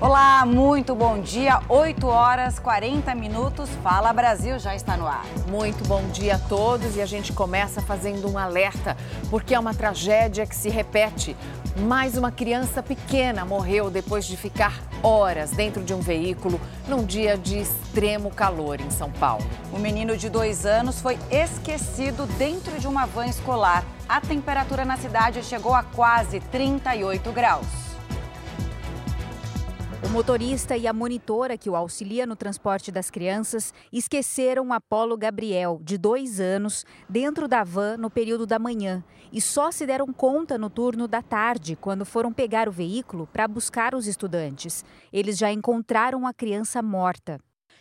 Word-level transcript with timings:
Olá, 0.00 0.46
muito 0.46 0.94
bom 0.94 1.18
dia. 1.18 1.60
8 1.68 2.06
horas 2.06 2.60
40 2.60 3.12
minutos. 3.16 3.68
Fala 3.82 4.12
Brasil 4.12 4.56
já 4.56 4.72
está 4.72 4.96
no 4.96 5.08
ar. 5.08 5.24
Muito 5.48 5.84
bom 5.88 6.04
dia 6.12 6.36
a 6.36 6.38
todos 6.38 6.94
e 6.94 7.02
a 7.02 7.06
gente 7.06 7.32
começa 7.32 7.82
fazendo 7.82 8.30
um 8.30 8.38
alerta, 8.38 8.96
porque 9.28 9.56
é 9.56 9.58
uma 9.58 9.74
tragédia 9.74 10.46
que 10.46 10.54
se 10.54 10.68
repete. 10.68 11.36
Mais 11.80 12.16
uma 12.16 12.30
criança 12.30 12.80
pequena 12.80 13.44
morreu 13.44 13.90
depois 13.90 14.24
de 14.24 14.36
ficar 14.36 14.80
horas 15.02 15.50
dentro 15.50 15.82
de 15.82 15.92
um 15.92 16.00
veículo 16.00 16.60
num 16.86 17.04
dia 17.04 17.36
de 17.36 17.58
extremo 17.58 18.30
calor 18.30 18.80
em 18.80 18.90
São 18.90 19.10
Paulo. 19.10 19.44
O 19.72 19.80
menino 19.80 20.16
de 20.16 20.30
dois 20.30 20.64
anos 20.64 21.00
foi 21.00 21.18
esquecido 21.28 22.24
dentro 22.38 22.78
de 22.78 22.86
uma 22.86 23.04
van 23.04 23.26
escolar. 23.26 23.84
A 24.08 24.20
temperatura 24.20 24.84
na 24.84 24.96
cidade 24.96 25.42
chegou 25.42 25.74
a 25.74 25.82
quase 25.82 26.38
38 26.38 27.32
graus. 27.32 27.87
O 30.04 30.08
motorista 30.10 30.76
e 30.76 30.86
a 30.86 30.92
monitora 30.92 31.58
que 31.58 31.68
o 31.68 31.74
auxilia 31.74 32.24
no 32.24 32.36
transporte 32.36 32.92
das 32.92 33.10
crianças 33.10 33.74
esqueceram 33.92 34.72
Apolo 34.72 35.16
Gabriel, 35.16 35.80
de 35.82 35.98
dois 35.98 36.38
anos, 36.38 36.86
dentro 37.08 37.48
da 37.48 37.64
van 37.64 37.96
no 37.96 38.08
período 38.08 38.46
da 38.46 38.60
manhã 38.60 39.02
e 39.32 39.40
só 39.40 39.72
se 39.72 39.84
deram 39.84 40.06
conta 40.12 40.56
no 40.56 40.70
turno 40.70 41.08
da 41.08 41.20
tarde, 41.20 41.76
quando 41.76 42.04
foram 42.04 42.32
pegar 42.32 42.68
o 42.68 42.72
veículo 42.72 43.26
para 43.32 43.48
buscar 43.48 43.92
os 43.92 44.06
estudantes. 44.06 44.84
Eles 45.12 45.36
já 45.36 45.50
encontraram 45.52 46.26
a 46.26 46.32
criança 46.32 46.80
morta. 46.80 47.40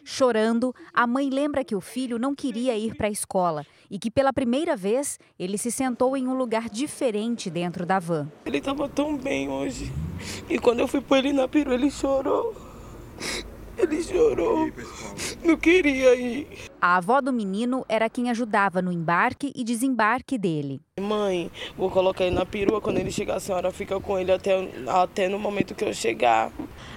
Chorando, 0.10 0.74
a 0.94 1.06
mãe 1.06 1.30
lembra 1.30 1.66
que 1.66 1.76
o 1.76 1.82
filho 1.82 2.18
não 2.18 2.34
queria 2.34 2.78
ir 2.78 2.96
para 2.96 3.08
a 3.08 3.12
escola 3.12 3.66
e 3.92 4.00
que 4.00 4.10
pela 4.10 4.32
primeira 4.32 4.74
vez 4.74 5.20
ele 5.38 5.58
se 5.58 5.70
sentou 5.70 6.16
em 6.16 6.26
um 6.30 6.34
lugar 6.34 6.70
diferente 6.70 7.50
dentro 7.50 7.86
da 7.86 8.00
van. 8.00 8.32
Ele 8.46 8.60
estava 8.60 8.88
tão 8.88 9.18
bem 9.18 9.50
hoje. 9.50 9.92
E 10.50 10.58
quando 10.58 10.80
eu 10.80 10.88
fui 10.88 11.02
pôr 11.02 11.18
ele 11.18 11.34
na 11.34 11.46
perua, 11.46 11.74
ele 11.74 11.92
chorou. 11.92 12.56
Ele 13.78 14.02
chorou. 14.02 14.72
Não 15.44 15.58
queria 15.58 16.16
ir. 16.16 16.48
A 16.80 16.98
avó 16.98 17.22
do 17.22 17.34
menino 17.34 17.84
era 17.90 18.08
quem 18.08 18.30
ajudava 18.30 18.84
no 18.84 18.92
embarque 18.92 19.52
e 19.56 19.64
desembarque 19.64 20.38
dele. 20.38 20.80
Mãe, 21.00 21.52
vou 21.76 21.90
colocar 21.90 22.24
ele 22.24 22.36
na 22.36 22.46
perua. 22.46 22.80
Quando 22.80 22.98
ele 22.98 23.12
chegar, 23.12 23.36
a 23.36 23.40
senhora 23.40 23.72
fica 23.72 24.00
com 24.00 24.18
ele 24.18 24.32
até, 24.32 24.68
até 24.88 25.28
no 25.28 25.40
momento 25.40 25.74
que 25.74 25.84
eu 25.84 25.94
chegar. 25.94 26.52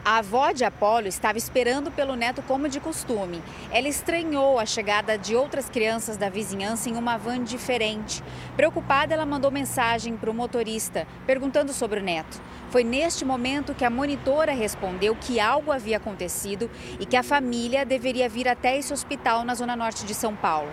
A 0.04 0.18
avó 0.18 0.52
de 0.52 0.64
Apolo 0.64 1.06
estava 1.06 1.38
esperando 1.38 1.90
pelo 1.90 2.14
neto 2.14 2.42
como 2.42 2.68
de 2.68 2.80
costume. 2.80 3.42
Ela 3.70 3.88
estranhou 3.88 4.58
a 4.58 4.66
chegada 4.66 5.16
de 5.18 5.34
outras 5.34 5.68
crianças 5.68 6.16
da 6.16 6.28
vizinhança 6.28 6.88
em 6.88 6.96
uma 6.96 7.16
van 7.16 7.42
diferente. 7.42 8.22
Preocupada, 8.56 9.14
ela 9.14 9.26
mandou 9.26 9.50
mensagem 9.50 10.16
para 10.16 10.30
o 10.30 10.34
motorista, 10.34 11.06
perguntando 11.26 11.72
sobre 11.72 12.00
o 12.00 12.02
neto. 12.02 12.40
Foi 12.70 12.84
neste 12.84 13.24
momento 13.24 13.74
que 13.74 13.84
a 13.84 13.90
monitora 13.90 14.52
respondeu 14.52 15.16
que 15.16 15.40
algo 15.40 15.72
havia 15.72 15.96
acontecido 15.96 16.70
e 16.98 17.04
que 17.04 17.16
a 17.16 17.22
família 17.22 17.84
deveria 17.84 18.28
vir 18.28 18.48
até 18.48 18.78
esse 18.78 18.92
hospital 18.92 19.44
na 19.44 19.54
zona 19.54 19.69
norte 19.76 20.04
de 20.04 20.14
São 20.14 20.34
Paulo. 20.34 20.70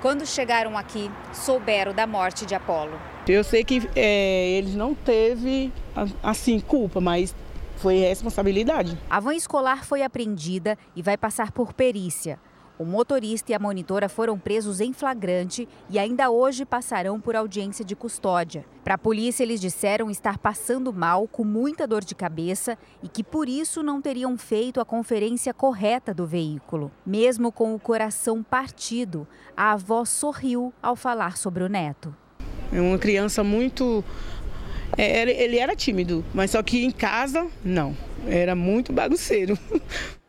Quando 0.00 0.26
chegaram 0.26 0.78
aqui, 0.78 1.10
souberam 1.32 1.92
da 1.92 2.06
morte 2.06 2.46
de 2.46 2.54
Apolo. 2.54 2.98
Eu 3.28 3.44
sei 3.44 3.62
que 3.62 3.88
é, 3.94 4.50
eles 4.52 4.74
não 4.74 4.94
teve 4.94 5.72
assim 6.22 6.58
culpa, 6.58 7.00
mas 7.00 7.34
foi 7.76 7.98
responsabilidade. 7.98 8.98
A 9.08 9.20
van 9.20 9.34
escolar 9.34 9.84
foi 9.84 10.02
apreendida 10.02 10.76
e 10.96 11.02
vai 11.02 11.16
passar 11.16 11.52
por 11.52 11.72
perícia. 11.72 12.38
O 12.80 12.84
motorista 12.86 13.52
e 13.52 13.54
a 13.54 13.58
monitora 13.58 14.08
foram 14.08 14.38
presos 14.38 14.80
em 14.80 14.90
flagrante 14.94 15.68
e 15.90 15.98
ainda 15.98 16.30
hoje 16.30 16.64
passarão 16.64 17.20
por 17.20 17.36
audiência 17.36 17.84
de 17.84 17.94
custódia. 17.94 18.64
Para 18.82 18.94
a 18.94 18.98
polícia, 18.98 19.42
eles 19.42 19.60
disseram 19.60 20.10
estar 20.10 20.38
passando 20.38 20.90
mal, 20.90 21.28
com 21.28 21.44
muita 21.44 21.86
dor 21.86 22.02
de 22.02 22.14
cabeça 22.14 22.78
e 23.02 23.08
que 23.08 23.22
por 23.22 23.50
isso 23.50 23.82
não 23.82 24.00
teriam 24.00 24.34
feito 24.38 24.80
a 24.80 24.84
conferência 24.86 25.52
correta 25.52 26.14
do 26.14 26.26
veículo. 26.26 26.90
Mesmo 27.04 27.52
com 27.52 27.74
o 27.74 27.78
coração 27.78 28.42
partido, 28.42 29.28
a 29.54 29.72
avó 29.72 30.06
sorriu 30.06 30.72
ao 30.82 30.96
falar 30.96 31.36
sobre 31.36 31.62
o 31.62 31.68
neto. 31.68 32.16
É 32.72 32.80
uma 32.80 32.98
criança 32.98 33.44
muito. 33.44 34.02
É, 34.96 35.20
ele 35.20 35.58
era 35.58 35.76
tímido, 35.76 36.24
mas 36.32 36.52
só 36.52 36.62
que 36.62 36.82
em 36.82 36.90
casa, 36.90 37.46
não. 37.62 37.94
Era 38.26 38.54
muito 38.54 38.90
bagunceiro. 38.90 39.58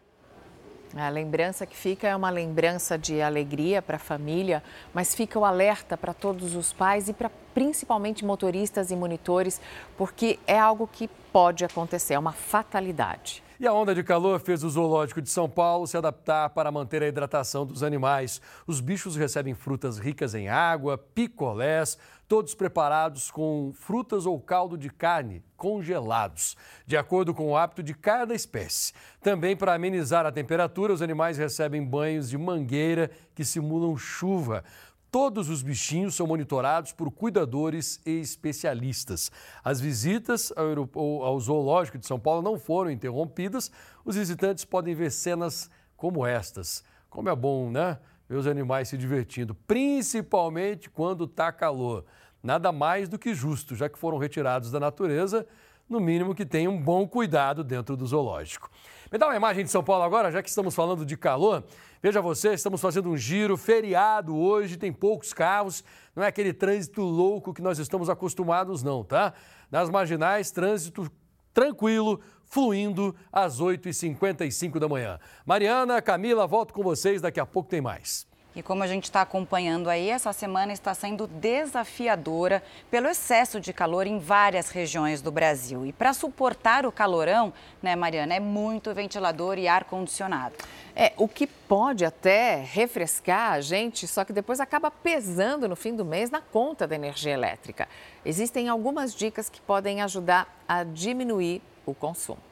A 0.96 1.08
lembrança 1.08 1.66
que 1.66 1.76
fica 1.76 2.08
é 2.08 2.16
uma 2.16 2.30
lembrança 2.30 2.98
de 2.98 3.22
alegria 3.22 3.82
para 3.82 3.96
a 3.96 4.00
família, 4.00 4.62
mas 4.94 5.16
fica 5.16 5.40
o 5.40 5.46
alerta 5.46 5.96
para 5.96 6.14
todos 6.14 6.54
os 6.54 6.74
pais 6.74 7.08
e 7.08 7.14
para 7.14 7.32
principalmente 7.54 8.26
motoristas 8.26 8.92
e 8.92 8.96
monitores, 8.96 9.62
porque 9.98 10.38
é 10.46 10.60
algo 10.60 10.90
que 10.92 11.08
pode 11.32 11.64
acontecer, 11.64 12.16
é 12.16 12.20
uma 12.20 12.34
fatalidade. 12.34 13.42
E 13.62 13.68
a 13.68 13.72
onda 13.72 13.94
de 13.94 14.02
calor 14.02 14.40
fez 14.40 14.64
o 14.64 14.70
Zoológico 14.72 15.22
de 15.22 15.30
São 15.30 15.48
Paulo 15.48 15.86
se 15.86 15.96
adaptar 15.96 16.50
para 16.50 16.72
manter 16.72 17.04
a 17.04 17.08
hidratação 17.08 17.64
dos 17.64 17.84
animais. 17.84 18.42
Os 18.66 18.82
bichos 18.82 19.16
recebem 19.16 19.54
frutas 19.54 20.00
ricas 20.00 20.34
em 20.34 20.50
água, 20.50 20.98
picolés, 20.98 21.96
todos 22.28 22.56
preparados 22.56 23.30
com 23.30 23.72
frutas 23.76 24.26
ou 24.26 24.42
caldo 24.42 24.76
de 24.76 24.90
carne 24.90 25.44
congelados, 25.56 26.58
de 26.88 26.98
acordo 26.98 27.36
com 27.36 27.52
o 27.52 27.56
hábito 27.56 27.84
de 27.84 27.94
cada 27.94 28.34
espécie. 28.34 28.94
Também 29.22 29.56
para 29.56 29.76
amenizar 29.76 30.26
a 30.26 30.32
temperatura, 30.32 30.92
os 30.92 31.04
animais 31.04 31.38
recebem 31.38 31.86
banhos 31.86 32.32
de 32.32 32.40
mangueira 32.40 33.12
que 33.36 33.46
simulam 33.46 33.96
chuva. 33.96 34.64
Todos 35.12 35.50
os 35.50 35.62
bichinhos 35.62 36.16
são 36.16 36.26
monitorados 36.26 36.94
por 36.94 37.12
cuidadores 37.12 38.00
e 38.06 38.22
especialistas. 38.22 39.30
As 39.62 39.82
visitas 39.82 40.54
ao, 40.56 41.38
zoológico 41.38 41.98
de 41.98 42.08
São 42.08 42.18
Paulo 42.18 42.42
não 42.42 42.58
foram 42.58 42.90
interrompidas. 42.90 43.70
Os 44.06 44.16
visitantes 44.16 44.64
podem 44.64 44.96
ver 44.96 45.12
cenas 45.12 45.70
como 45.98 46.26
estas. 46.26 46.82
Como 47.10 47.28
é 47.28 47.36
bom, 47.36 47.70
né? 47.70 48.00
Ver 48.30 48.38
os 48.38 48.48
animais 48.48 48.88
se 48.88 48.98
divertindo, 48.98 49.54
principalmente 49.54 50.90
quando 50.90 51.26
está 51.26 51.52
calor. 51.52 52.06
Nada 52.42 52.72
mais 52.72 53.10
do 53.10 53.20
que 53.20 53.36
justo, 53.36 53.76
já 53.76 53.90
que 53.90 54.00
foram 54.00 54.18
retirados 54.18 54.72
da 54.72 54.80
natureza, 54.80 55.46
no 55.90 56.00
mínimo 56.00 56.34
que 56.34 56.46
tenham 56.46 56.74
um 56.74 56.82
bom 56.82 57.08
cuidado 57.08 57.64
dentro 57.64 57.98
do 57.98 58.06
zoológico. 58.06 58.70
Me 59.12 59.18
dá 59.18 59.28
uma 59.28 59.36
imagem 59.36 59.66
de 59.66 59.72
São 59.72 59.84
Paulo 59.84 60.04
agora, 60.04 60.32
já 60.32 60.42
que 60.42 60.50
estamos 60.50 60.74
falando 60.74 61.06
de 61.06 61.18
calor. 61.18 61.64
Veja 62.02 62.22
você, 62.22 62.54
estamos 62.54 62.80
fazendo 62.80 63.10
um 63.10 63.18
giro, 63.18 63.58
feriado 63.58 64.36
hoje, 64.36 64.78
tem 64.78 64.92
poucos 64.92 65.34
carros, 65.34 65.84
não 66.16 66.24
é 66.24 66.28
aquele 66.28 66.54
trânsito 66.54 67.02
louco 67.02 67.54
que 67.54 67.62
nós 67.62 67.78
estamos 67.78 68.10
acostumados, 68.10 68.82
não, 68.82 69.04
tá? 69.04 69.34
Nas 69.70 69.90
marginais, 69.90 70.50
trânsito 70.50 71.12
tranquilo, 71.54 72.22
fluindo 72.46 73.16
às 73.32 73.62
8h55 73.62 74.80
da 74.80 74.88
manhã. 74.88 75.20
Mariana, 75.46 76.02
Camila, 76.02 76.48
volto 76.48 76.74
com 76.74 76.82
vocês, 76.82 77.22
daqui 77.22 77.40
a 77.40 77.46
pouco 77.46 77.70
tem 77.70 77.82
mais. 77.82 78.31
E 78.54 78.62
como 78.62 78.84
a 78.84 78.88
gente 78.88 79.06
está 79.06 79.22
acompanhando 79.22 79.90
aí, 79.90 80.10
essa 80.10 80.34
semana 80.34 80.74
está 80.74 80.94
sendo 80.94 81.26
desafiadora 81.26 82.62
pelo 82.90 83.08
excesso 83.08 83.62
de 83.62 83.72
calor 83.72 84.06
em 84.06 84.20
várias 84.20 84.70
regiões 84.70 85.22
do 85.22 85.32
Brasil. 85.32 85.86
E 85.86 85.94
para 85.94 86.14
suportar 86.14 86.86
o 86.86 86.92
calorão, 86.92 87.54
né, 87.82 87.96
Mariana, 87.96 88.36
é 88.36 88.42
muito 88.42 88.94
ventilador 88.94 89.58
e 89.58 89.70
ar-condicionado. 89.70 90.56
É, 90.94 91.14
o 91.16 91.30
que 91.30 91.48
pode 91.48 92.04
até 92.04 92.62
refrescar 92.62 93.54
a 93.54 93.62
gente, 93.62 94.06
só 94.06 94.26
que 94.26 94.34
depois 94.34 94.60
acaba 94.60 94.92
pesando 94.92 95.70
no 95.70 95.76
fim 95.78 95.96
do 95.96 96.04
mês 96.04 96.30
na 96.30 96.42
conta 96.42 96.86
da 96.86 96.96
energia 96.96 97.32
elétrica. 97.32 97.88
Existem 98.26 98.68
algumas 98.68 99.16
dicas 99.16 99.50
que 99.50 99.62
podem 99.62 100.02
ajudar 100.02 100.54
a 100.68 100.84
diminuir 100.84 101.62
o 101.86 101.94
consumo. 101.94 102.51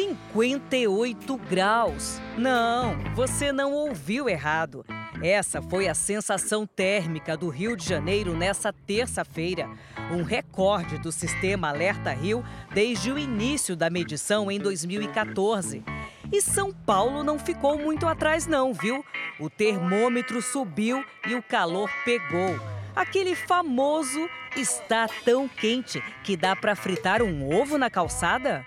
58 0.00 1.36
graus. 1.36 2.18
Não, 2.38 2.96
você 3.14 3.52
não 3.52 3.74
ouviu 3.74 4.30
errado. 4.30 4.82
Essa 5.22 5.60
foi 5.60 5.88
a 5.88 5.94
sensação 5.94 6.66
térmica 6.66 7.36
do 7.36 7.50
Rio 7.50 7.76
de 7.76 7.86
Janeiro 7.86 8.34
nessa 8.34 8.72
terça-feira. 8.72 9.68
Um 10.10 10.22
recorde 10.22 10.96
do 10.96 11.12
sistema 11.12 11.68
Alerta 11.68 12.14
Rio 12.14 12.42
desde 12.72 13.12
o 13.12 13.18
início 13.18 13.76
da 13.76 13.90
medição 13.90 14.50
em 14.50 14.58
2014. 14.58 15.84
E 16.32 16.40
São 16.40 16.72
Paulo 16.72 17.22
não 17.22 17.38
ficou 17.38 17.78
muito 17.78 18.06
atrás, 18.06 18.46
não, 18.46 18.72
viu? 18.72 19.04
O 19.38 19.50
termômetro 19.50 20.40
subiu 20.40 21.04
e 21.26 21.34
o 21.34 21.42
calor 21.42 21.90
pegou. 22.06 22.58
Aquele 22.96 23.34
famoso 23.34 24.30
está 24.56 25.06
tão 25.26 25.46
quente 25.46 26.02
que 26.24 26.38
dá 26.38 26.56
para 26.56 26.74
fritar 26.74 27.22
um 27.22 27.54
ovo 27.54 27.76
na 27.76 27.90
calçada? 27.90 28.64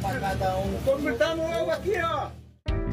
Para 0.00 0.20
cada 0.20 0.58
um. 0.58 0.80
Tô 0.84 0.96
gritando 0.96 1.42
água 1.42 1.74
aqui, 1.74 1.92
ó. 2.02 2.30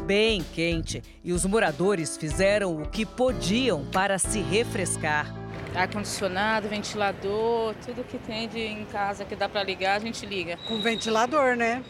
Bem 0.06 0.42
quente 0.42 1.04
e 1.22 1.34
os 1.34 1.46
moradores 1.46 2.16
fizeram 2.16 2.82
o 2.82 2.88
que 2.88 3.06
podiam 3.06 3.86
para 3.92 4.18
se 4.18 4.40
refrescar. 4.40 5.34
Ar-condicionado, 5.76 6.70
ventilador, 6.70 7.76
tudo 7.86 8.04
que 8.04 8.18
tem 8.18 8.48
de, 8.48 8.60
em 8.60 8.86
casa 8.86 9.26
que 9.26 9.36
dá 9.36 9.50
para 9.50 9.64
ligar, 9.64 9.98
a 9.98 10.00
gente 10.00 10.26
liga. 10.26 10.58
Com 10.68 10.82
ventilador, 10.82 11.56
né? 11.56 11.84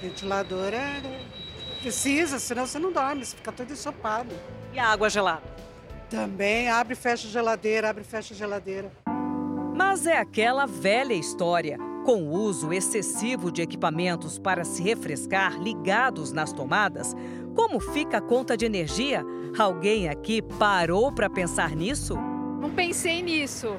Ventilador 0.00 0.74
é. 0.74 1.00
Precisa, 1.80 2.38
senão 2.38 2.66
você 2.66 2.78
não 2.78 2.92
dorme, 2.92 3.24
você 3.24 3.36
fica 3.36 3.50
todo 3.50 3.72
ensopado. 3.72 4.34
E 4.72 4.78
a 4.78 4.86
água 4.86 5.08
gelada? 5.08 5.42
Também 6.10 6.68
abre 6.68 6.92
e 6.92 6.96
fecha 6.96 7.26
a 7.26 7.30
geladeira, 7.30 7.88
abre 7.88 8.02
e 8.02 8.06
fecha 8.06 8.34
a 8.34 8.36
geladeira. 8.36 8.92
Mas 9.74 10.06
é 10.06 10.18
aquela 10.18 10.66
velha 10.66 11.14
história 11.14 11.78
Com 12.04 12.22
o 12.24 12.32
uso 12.32 12.70
excessivo 12.70 13.50
de 13.50 13.62
equipamentos 13.62 14.38
para 14.38 14.62
se 14.62 14.82
refrescar 14.82 15.58
ligados 15.58 16.32
nas 16.32 16.52
tomadas, 16.52 17.16
como 17.54 17.80
fica 17.80 18.18
a 18.18 18.20
conta 18.20 18.58
de 18.58 18.66
energia? 18.66 19.24
Alguém 19.58 20.08
aqui 20.08 20.42
parou 20.42 21.10
para 21.10 21.30
pensar 21.30 21.74
nisso? 21.74 22.14
Não 22.60 22.68
pensei 22.70 23.22
nisso. 23.22 23.76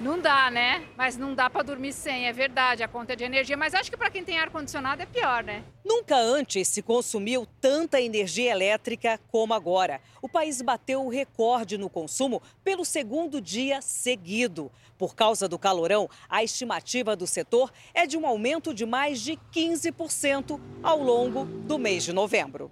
Não 0.00 0.20
dá, 0.20 0.48
né? 0.48 0.86
Mas 0.96 1.16
não 1.16 1.34
dá 1.34 1.50
para 1.50 1.64
dormir 1.64 1.92
sem, 1.92 2.28
é 2.28 2.32
verdade, 2.32 2.84
a 2.84 2.88
conta 2.88 3.16
de 3.16 3.24
energia. 3.24 3.56
Mas 3.56 3.74
acho 3.74 3.90
que 3.90 3.96
para 3.96 4.10
quem 4.10 4.24
tem 4.24 4.38
ar-condicionado 4.38 5.02
é 5.02 5.06
pior, 5.06 5.42
né? 5.42 5.64
Nunca 5.84 6.16
antes 6.16 6.68
se 6.68 6.82
consumiu 6.82 7.44
tanta 7.60 8.00
energia 8.00 8.52
elétrica 8.52 9.18
como 9.28 9.54
agora. 9.54 10.00
O 10.22 10.28
país 10.28 10.62
bateu 10.62 11.04
o 11.04 11.08
recorde 11.08 11.76
no 11.76 11.90
consumo 11.90 12.40
pelo 12.62 12.84
segundo 12.84 13.40
dia 13.40 13.82
seguido. 13.82 14.70
Por 14.96 15.16
causa 15.16 15.48
do 15.48 15.58
calorão, 15.58 16.08
a 16.28 16.44
estimativa 16.44 17.16
do 17.16 17.26
setor 17.26 17.72
é 17.92 18.06
de 18.06 18.16
um 18.16 18.26
aumento 18.26 18.72
de 18.72 18.86
mais 18.86 19.20
de 19.20 19.36
15% 19.52 20.60
ao 20.80 21.02
longo 21.02 21.44
do 21.44 21.76
mês 21.76 22.04
de 22.04 22.12
novembro. 22.12 22.70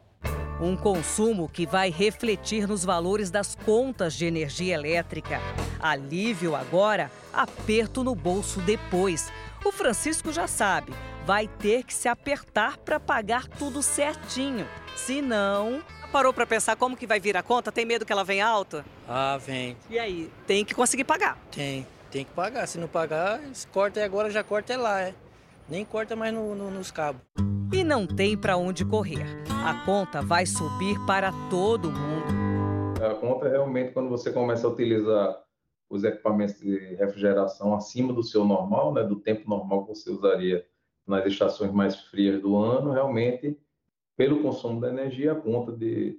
Um 0.58 0.74
consumo 0.74 1.50
que 1.50 1.66
vai 1.66 1.90
refletir 1.90 2.66
nos 2.66 2.82
valores 2.82 3.30
das 3.30 3.54
contas 3.54 4.14
de 4.14 4.24
energia 4.24 4.74
elétrica. 4.74 5.38
Alívio 5.78 6.56
agora, 6.56 7.10
aperto 7.30 8.02
no 8.02 8.14
bolso 8.14 8.60
depois. 8.62 9.30
O 9.62 9.70
Francisco 9.70 10.32
já 10.32 10.46
sabe, 10.46 10.94
vai 11.26 11.46
ter 11.46 11.84
que 11.84 11.92
se 11.92 12.08
apertar 12.08 12.78
para 12.78 12.98
pagar 12.98 13.46
tudo 13.46 13.82
certinho. 13.82 14.66
Se 14.96 15.20
não, 15.20 15.82
parou 16.10 16.32
para 16.32 16.46
pensar 16.46 16.74
como 16.74 16.96
que 16.96 17.06
vai 17.06 17.20
vir 17.20 17.36
a 17.36 17.42
conta? 17.42 17.70
Tem 17.70 17.84
medo 17.84 18.06
que 18.06 18.12
ela 18.12 18.24
venha 18.24 18.46
alta? 18.46 18.82
Ah, 19.06 19.38
vem. 19.38 19.76
E 19.90 19.98
aí, 19.98 20.32
tem 20.46 20.64
que 20.64 20.74
conseguir 20.74 21.04
pagar? 21.04 21.36
Tem, 21.50 21.86
tem 22.10 22.24
que 22.24 22.32
pagar. 22.32 22.66
Se 22.66 22.78
não 22.78 22.88
pagar, 22.88 23.40
corta 23.70 24.02
agora, 24.02 24.30
já 24.30 24.42
corta 24.42 24.72
é 24.72 24.76
lá, 24.78 25.02
é. 25.02 25.14
Nem 25.68 25.84
corta 25.84 26.14
mais 26.14 26.32
no, 26.32 26.54
no, 26.54 26.70
nos 26.70 26.90
cabos 26.90 27.20
e 27.72 27.82
não 27.82 28.06
tem 28.06 28.36
para 28.36 28.56
onde 28.56 28.84
correr. 28.84 29.26
A 29.64 29.84
conta 29.84 30.22
vai 30.22 30.46
subir 30.46 30.96
para 31.06 31.32
todo 31.50 31.90
mundo. 31.90 33.02
A 33.04 33.14
conta 33.14 33.48
realmente 33.48 33.92
quando 33.92 34.08
você 34.08 34.32
começa 34.32 34.66
a 34.66 34.70
utilizar 34.70 35.42
os 35.88 36.04
equipamentos 36.04 36.58
de 36.60 36.94
refrigeração 36.94 37.74
acima 37.74 38.12
do 38.12 38.22
seu 38.22 38.44
normal, 38.44 38.94
né, 38.94 39.02
do 39.02 39.16
tempo 39.16 39.48
normal 39.48 39.84
que 39.84 39.94
você 39.94 40.10
usaria 40.10 40.64
nas 41.06 41.24
estações 41.26 41.72
mais 41.72 41.96
frias 41.96 42.40
do 42.40 42.56
ano, 42.56 42.92
realmente, 42.92 43.56
pelo 44.16 44.42
consumo 44.42 44.80
da 44.80 44.88
energia, 44.88 45.32
a 45.32 45.36
conta 45.36 45.72
de, 45.72 46.18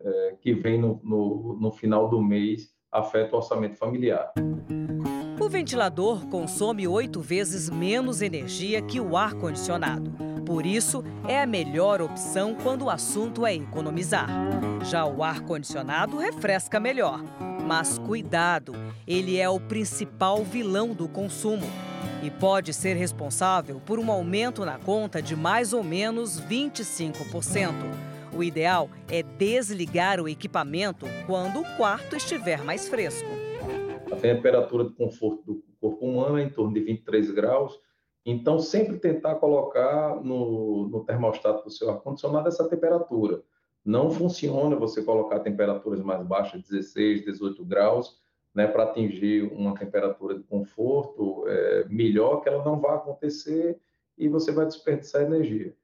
é, 0.00 0.36
que 0.40 0.52
vem 0.54 0.78
no, 0.78 1.00
no, 1.02 1.56
no 1.60 1.72
final 1.72 2.08
do 2.08 2.22
mês 2.22 2.72
afeta 2.92 3.34
o 3.34 3.38
orçamento 3.38 3.76
familiar. 3.76 4.32
O 5.40 5.48
ventilador 5.48 6.26
consome 6.26 6.88
oito 6.88 7.20
vezes 7.20 7.70
menos 7.70 8.22
energia 8.22 8.82
que 8.82 9.00
o 9.00 9.16
ar-condicionado. 9.16 10.10
Por 10.44 10.66
isso, 10.66 11.04
é 11.28 11.40
a 11.40 11.46
melhor 11.46 12.02
opção 12.02 12.56
quando 12.60 12.86
o 12.86 12.90
assunto 12.90 13.46
é 13.46 13.54
economizar. 13.54 14.28
Já 14.82 15.04
o 15.04 15.22
ar-condicionado 15.22 16.18
refresca 16.18 16.80
melhor. 16.80 17.22
Mas 17.64 17.98
cuidado, 17.98 18.72
ele 19.06 19.38
é 19.38 19.48
o 19.48 19.60
principal 19.60 20.42
vilão 20.42 20.92
do 20.92 21.08
consumo 21.08 21.66
e 22.22 22.30
pode 22.30 22.74
ser 22.74 22.94
responsável 22.94 23.80
por 23.86 24.00
um 24.00 24.10
aumento 24.10 24.64
na 24.64 24.76
conta 24.76 25.22
de 25.22 25.36
mais 25.36 25.72
ou 25.72 25.84
menos 25.84 26.40
25%. 26.40 27.72
O 28.34 28.42
ideal 28.42 28.90
é 29.08 29.22
desligar 29.22 30.20
o 30.20 30.28
equipamento 30.28 31.06
quando 31.26 31.60
o 31.60 31.76
quarto 31.76 32.16
estiver 32.16 32.64
mais 32.64 32.88
fresco. 32.88 33.47
A 34.12 34.16
temperatura 34.16 34.84
de 34.84 34.94
conforto 34.94 35.42
do 35.44 35.62
corpo 35.80 36.06
humano 36.06 36.38
é 36.38 36.42
em 36.42 36.50
torno 36.50 36.74
de 36.74 36.80
23 36.80 37.30
graus 37.30 37.78
então, 38.30 38.58
sempre 38.58 38.98
tentar 38.98 39.36
colocar 39.36 40.22
no, 40.22 40.86
no 40.86 41.02
termostato 41.02 41.64
do 41.64 41.70
seu 41.70 41.88
ar-condicionado 41.88 42.46
essa 42.46 42.68
temperatura. 42.68 43.42
Não 43.82 44.10
funciona 44.10 44.76
você 44.76 45.02
colocar 45.02 45.40
temperaturas 45.40 46.02
mais 46.02 46.22
baixas, 46.26 46.60
16, 46.60 47.24
18 47.24 47.64
graus, 47.64 48.20
né, 48.54 48.66
para 48.66 48.82
atingir 48.82 49.50
uma 49.50 49.74
temperatura 49.74 50.36
de 50.36 50.44
conforto 50.44 51.44
é, 51.48 51.86
melhor, 51.88 52.42
que 52.42 52.50
ela 52.50 52.62
não 52.62 52.78
vai 52.78 52.96
acontecer 52.96 53.80
e 54.18 54.28
você 54.28 54.52
vai 54.52 54.66
desperdiçar 54.66 55.22
energia. 55.22 55.74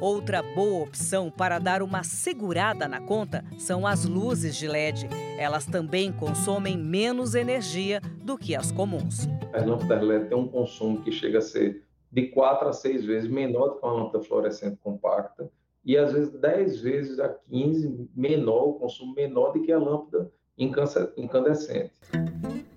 Outra 0.00 0.42
boa 0.42 0.82
opção 0.82 1.30
para 1.30 1.58
dar 1.58 1.82
uma 1.82 2.02
segurada 2.02 2.86
na 2.86 3.00
conta 3.00 3.44
são 3.58 3.86
as 3.86 4.04
luzes 4.04 4.56
de 4.56 4.68
LED. 4.68 5.08
Elas 5.38 5.66
também 5.66 6.12
consomem 6.12 6.76
menos 6.76 7.34
energia 7.34 8.00
do 8.22 8.36
que 8.36 8.54
as 8.54 8.70
comuns. 8.70 9.28
As 9.52 9.66
lâmpadas 9.66 10.02
LED 10.02 10.28
têm 10.28 10.36
um 10.38 10.48
consumo 10.48 11.02
que 11.02 11.10
chega 11.10 11.38
a 11.38 11.42
ser 11.42 11.82
de 12.12 12.28
4 12.28 12.68
a 12.68 12.72
6 12.72 13.04
vezes 13.04 13.30
menor 13.30 13.68
do 13.68 13.80
que 13.80 13.86
uma 13.86 13.92
lâmpada 13.92 14.24
fluorescente 14.24 14.76
compacta 14.82 15.50
e 15.84 15.96
às 15.96 16.12
vezes 16.12 16.32
10 16.32 16.80
vezes 16.80 17.18
a 17.18 17.28
15 17.28 18.08
menor, 18.16 18.68
o 18.68 18.74
consumo 18.74 19.14
menor 19.14 19.52
do 19.52 19.62
que 19.62 19.72
a 19.72 19.78
lâmpada 19.78 20.30
incandescente. 20.56 21.92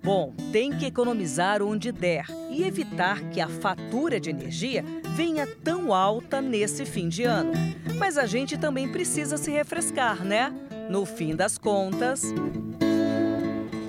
Bom, 0.08 0.32
tem 0.50 0.72
que 0.72 0.86
economizar 0.86 1.62
onde 1.62 1.92
der 1.92 2.24
e 2.50 2.64
evitar 2.64 3.20
que 3.24 3.42
a 3.42 3.46
fatura 3.46 4.18
de 4.18 4.30
energia 4.30 4.82
venha 5.14 5.46
tão 5.62 5.92
alta 5.92 6.40
nesse 6.40 6.86
fim 6.86 7.10
de 7.10 7.24
ano. 7.24 7.52
Mas 7.98 8.16
a 8.16 8.24
gente 8.24 8.56
também 8.56 8.88
precisa 8.88 9.36
se 9.36 9.50
refrescar, 9.50 10.24
né? 10.24 10.50
No 10.88 11.04
fim 11.04 11.36
das 11.36 11.58
contas. 11.58 12.22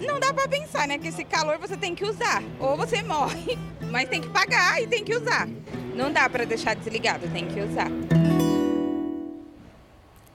Não 0.06 0.20
dá 0.20 0.34
para 0.34 0.50
pensar, 0.50 0.90
né? 0.90 0.98
Que 0.98 1.08
esse 1.08 1.24
calor 1.24 1.58
você 1.58 1.78
tem 1.78 1.96
que 1.96 2.04
usar. 2.04 2.44
Ou 2.60 2.76
você 2.76 3.02
morre, 3.02 3.58
mas 3.90 4.10
tem 4.10 4.20
que 4.20 4.30
pagar 4.30 4.84
e 4.84 4.88
tem 4.88 5.06
que 5.06 5.16
usar. 5.16 5.48
Não 5.96 6.12
dá 6.12 6.30
para 6.30 6.44
deixar 6.44 6.76
desligado, 6.76 7.30
tem 7.30 7.48
que 7.48 7.62
usar. 7.62 7.88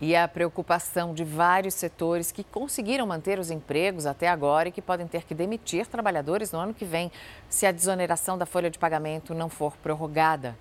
E 0.01 0.15
a 0.17 0.27
preocupação 0.27 1.15
de 1.15 1.25
vários 1.25 1.75
setores 1.75 2.33
que 2.33 2.43
conseguiram 2.43 3.07
manter 3.07 3.39
os 3.39 3.51
empregos 3.51 4.07
até 4.07 4.29
agora 4.29 4.69
e 4.69 4.73
que 4.73 4.83
podem 4.83 5.07
ter 5.07 5.25
que 5.25 5.35
demitir 5.35 5.87
trabalhadores 5.87 6.53
no 6.53 6.59
ano 6.59 6.75
que 6.75 6.85
vem, 6.85 7.13
se 7.49 7.65
a 7.65 7.73
desoneração 7.73 8.37
da 8.37 8.45
folha 8.45 8.71
de 8.71 8.79
pagamento 8.79 9.35
não 9.35 9.49
for 9.49 9.77
prorrogada. 9.77 10.57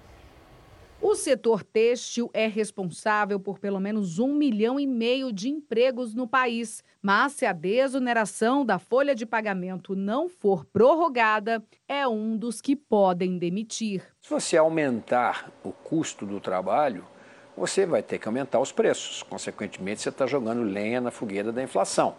O 1.05 1.15
setor 1.15 1.63
têxtil 1.63 2.29
é 2.33 2.47
responsável 2.47 3.37
por 3.37 3.59
pelo 3.59 3.77
menos 3.77 4.19
um 4.19 4.33
milhão 4.33 4.79
e 4.79 4.87
meio 4.87 5.33
de 5.33 5.49
empregos 5.49 6.13
no 6.13 6.25
país. 6.25 6.81
Mas 7.01 7.33
se 7.33 7.45
a 7.45 7.51
desoneração 7.51 8.65
da 8.65 8.79
folha 8.79 9.13
de 9.13 9.25
pagamento 9.25 9.97
não 9.97 10.29
for 10.29 10.63
prorrogada, 10.63 11.61
é 11.89 12.07
um 12.07 12.37
dos 12.37 12.61
que 12.61 12.73
podem 12.73 13.37
demitir. 13.37 14.01
Se 14.21 14.29
você 14.29 14.55
aumentar 14.55 15.51
o 15.61 15.73
custo 15.73 16.25
do 16.25 16.39
trabalho, 16.39 17.05
você 17.55 17.85
vai 17.85 18.01
ter 18.01 18.19
que 18.19 18.27
aumentar 18.27 18.59
os 18.59 18.71
preços. 18.71 19.23
Consequentemente, 19.23 20.01
você 20.01 20.09
está 20.09 20.25
jogando 20.25 20.63
lenha 20.63 20.99
na 20.99 21.11
fogueira 21.11 21.51
da 21.51 21.61
inflação. 21.61 22.15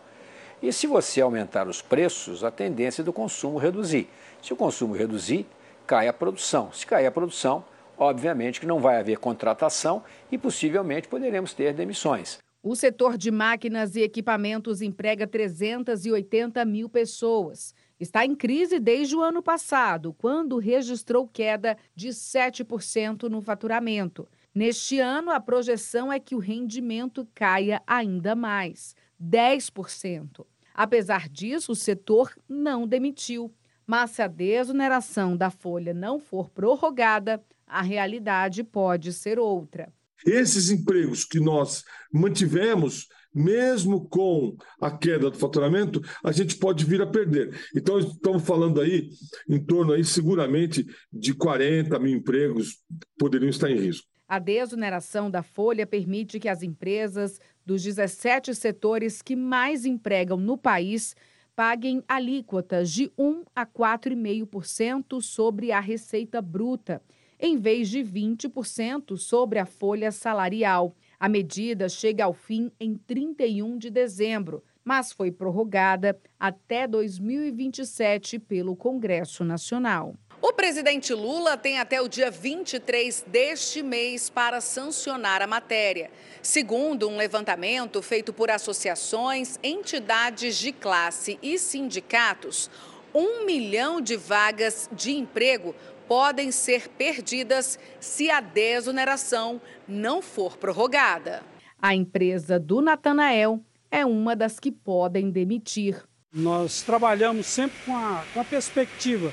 E 0.62 0.72
se 0.72 0.86
você 0.86 1.20
aumentar 1.20 1.68
os 1.68 1.82
preços, 1.82 2.42
a 2.44 2.50
tendência 2.50 3.02
é 3.02 3.04
do 3.04 3.12
consumo 3.12 3.58
reduzir. 3.58 4.08
Se 4.42 4.52
o 4.52 4.56
consumo 4.56 4.94
reduzir, 4.94 5.46
cai 5.86 6.08
a 6.08 6.12
produção. 6.12 6.72
Se 6.72 6.86
cair 6.86 7.06
a 7.06 7.10
produção, 7.10 7.64
obviamente 7.98 8.60
que 8.60 8.66
não 8.66 8.80
vai 8.80 8.98
haver 8.98 9.18
contratação 9.18 10.02
e 10.30 10.38
possivelmente 10.38 11.08
poderemos 11.08 11.52
ter 11.52 11.72
demissões. 11.74 12.38
O 12.62 12.74
setor 12.74 13.18
de 13.18 13.30
máquinas 13.30 13.94
e 13.94 14.00
equipamentos 14.00 14.80
emprega 14.80 15.26
380 15.26 16.64
mil 16.64 16.88
pessoas. 16.88 17.74
Está 18.00 18.24
em 18.24 18.34
crise 18.34 18.80
desde 18.80 19.14
o 19.14 19.20
ano 19.20 19.42
passado, 19.42 20.14
quando 20.14 20.56
registrou 20.56 21.28
queda 21.28 21.76
de 21.94 22.08
7% 22.08 23.24
no 23.24 23.42
faturamento. 23.42 24.26
Neste 24.54 25.00
ano, 25.00 25.32
a 25.32 25.40
projeção 25.40 26.12
é 26.12 26.20
que 26.20 26.36
o 26.36 26.38
rendimento 26.38 27.26
caia 27.34 27.82
ainda 27.84 28.36
mais, 28.36 28.94
10%. 29.20 30.46
Apesar 30.72 31.28
disso, 31.28 31.72
o 31.72 31.76
setor 31.76 32.32
não 32.48 32.86
demitiu. 32.86 33.52
Mas 33.84 34.12
se 34.12 34.22
a 34.22 34.28
desoneração 34.28 35.36
da 35.36 35.50
folha 35.50 35.92
não 35.92 36.20
for 36.20 36.48
prorrogada, 36.50 37.42
a 37.66 37.82
realidade 37.82 38.62
pode 38.62 39.12
ser 39.12 39.40
outra. 39.40 39.92
Esses 40.24 40.70
empregos 40.70 41.24
que 41.24 41.40
nós 41.40 41.82
mantivemos, 42.12 43.08
mesmo 43.34 44.08
com 44.08 44.56
a 44.80 44.90
queda 44.96 45.30
do 45.30 45.36
faturamento, 45.36 46.00
a 46.24 46.30
gente 46.30 46.56
pode 46.56 46.84
vir 46.84 47.02
a 47.02 47.06
perder. 47.06 47.58
Então, 47.76 47.98
estamos 47.98 48.44
falando 48.44 48.80
aí 48.80 49.10
em 49.48 49.62
torno 49.62 49.92
aí, 49.92 50.04
seguramente, 50.04 50.86
de 51.12 51.34
40 51.34 51.98
mil 51.98 52.16
empregos 52.16 52.78
poderiam 53.18 53.50
estar 53.50 53.68
em 53.68 53.76
risco. 53.76 54.13
A 54.26 54.38
desoneração 54.38 55.30
da 55.30 55.42
folha 55.42 55.86
permite 55.86 56.40
que 56.40 56.48
as 56.48 56.62
empresas 56.62 57.38
dos 57.64 57.82
17 57.82 58.54
setores 58.54 59.20
que 59.20 59.36
mais 59.36 59.84
empregam 59.84 60.38
no 60.38 60.56
país 60.56 61.14
paguem 61.54 62.02
alíquotas 62.08 62.90
de 62.90 63.12
1 63.18 63.44
a 63.54 63.66
4,5% 63.66 65.20
sobre 65.20 65.72
a 65.72 65.78
receita 65.78 66.40
bruta, 66.40 67.02
em 67.38 67.58
vez 67.58 67.90
de 67.90 68.00
20% 68.00 69.16
sobre 69.18 69.58
a 69.58 69.66
folha 69.66 70.10
salarial. 70.10 70.96
A 71.20 71.28
medida 71.28 71.88
chega 71.88 72.24
ao 72.24 72.32
fim 72.32 72.72
em 72.80 72.96
31 72.96 73.76
de 73.76 73.90
dezembro, 73.90 74.64
mas 74.82 75.12
foi 75.12 75.30
prorrogada 75.30 76.18
até 76.40 76.86
2027 76.86 78.38
pelo 78.38 78.74
Congresso 78.74 79.44
Nacional. 79.44 80.16
O 80.46 80.52
presidente 80.52 81.14
Lula 81.14 81.56
tem 81.56 81.78
até 81.78 82.02
o 82.02 82.06
dia 82.06 82.30
23 82.30 83.24
deste 83.26 83.82
mês 83.82 84.28
para 84.28 84.60
sancionar 84.60 85.40
a 85.40 85.46
matéria. 85.46 86.10
Segundo 86.42 87.08
um 87.08 87.16
levantamento 87.16 88.02
feito 88.02 88.30
por 88.30 88.50
associações, 88.50 89.58
entidades 89.62 90.58
de 90.58 90.70
classe 90.70 91.38
e 91.42 91.58
sindicatos, 91.58 92.70
um 93.14 93.46
milhão 93.46 94.02
de 94.02 94.18
vagas 94.18 94.86
de 94.92 95.12
emprego 95.12 95.74
podem 96.06 96.52
ser 96.52 96.88
perdidas 96.88 97.78
se 97.98 98.30
a 98.30 98.42
desoneração 98.42 99.58
não 99.88 100.20
for 100.20 100.58
prorrogada. 100.58 101.42
A 101.80 101.94
empresa 101.94 102.60
do 102.60 102.82
Natanael 102.82 103.64
é 103.90 104.04
uma 104.04 104.36
das 104.36 104.60
que 104.60 104.70
podem 104.70 105.30
demitir. 105.30 106.04
Nós 106.30 106.82
trabalhamos 106.82 107.46
sempre 107.46 107.78
com 107.86 107.96
a, 107.96 108.22
com 108.34 108.40
a 108.40 108.44
perspectiva 108.44 109.32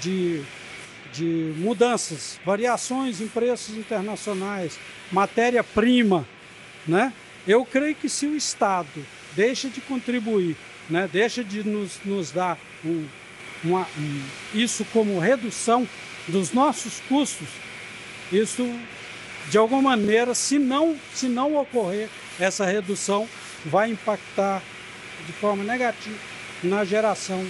de, 0.00 0.42
de 1.12 1.52
mudanças, 1.56 2.38
variações 2.44 3.20
em 3.20 3.28
preços 3.28 3.76
internacionais, 3.76 4.78
matéria-prima. 5.10 6.26
Né? 6.86 7.12
Eu 7.46 7.64
creio 7.64 7.94
que 7.94 8.08
se 8.08 8.26
o 8.26 8.36
Estado 8.36 9.06
deixa 9.34 9.68
de 9.68 9.80
contribuir, 9.80 10.56
né, 10.88 11.08
deixa 11.10 11.42
de 11.42 11.62
nos, 11.64 11.98
nos 12.04 12.30
dar 12.30 12.58
um, 12.84 13.06
uma, 13.64 13.86
um, 13.98 14.22
isso 14.54 14.84
como 14.92 15.18
redução 15.18 15.88
dos 16.28 16.52
nossos 16.52 17.00
custos, 17.08 17.48
isso 18.30 18.68
de 19.50 19.58
alguma 19.58 19.82
maneira, 19.82 20.34
se 20.34 20.58
não, 20.58 20.96
se 21.14 21.28
não 21.28 21.56
ocorrer 21.56 22.08
essa 22.38 22.64
redução, 22.64 23.28
vai 23.64 23.90
impactar 23.90 24.62
de 25.26 25.32
forma 25.32 25.64
negativa 25.64 26.18
na 26.62 26.84
geração 26.84 27.44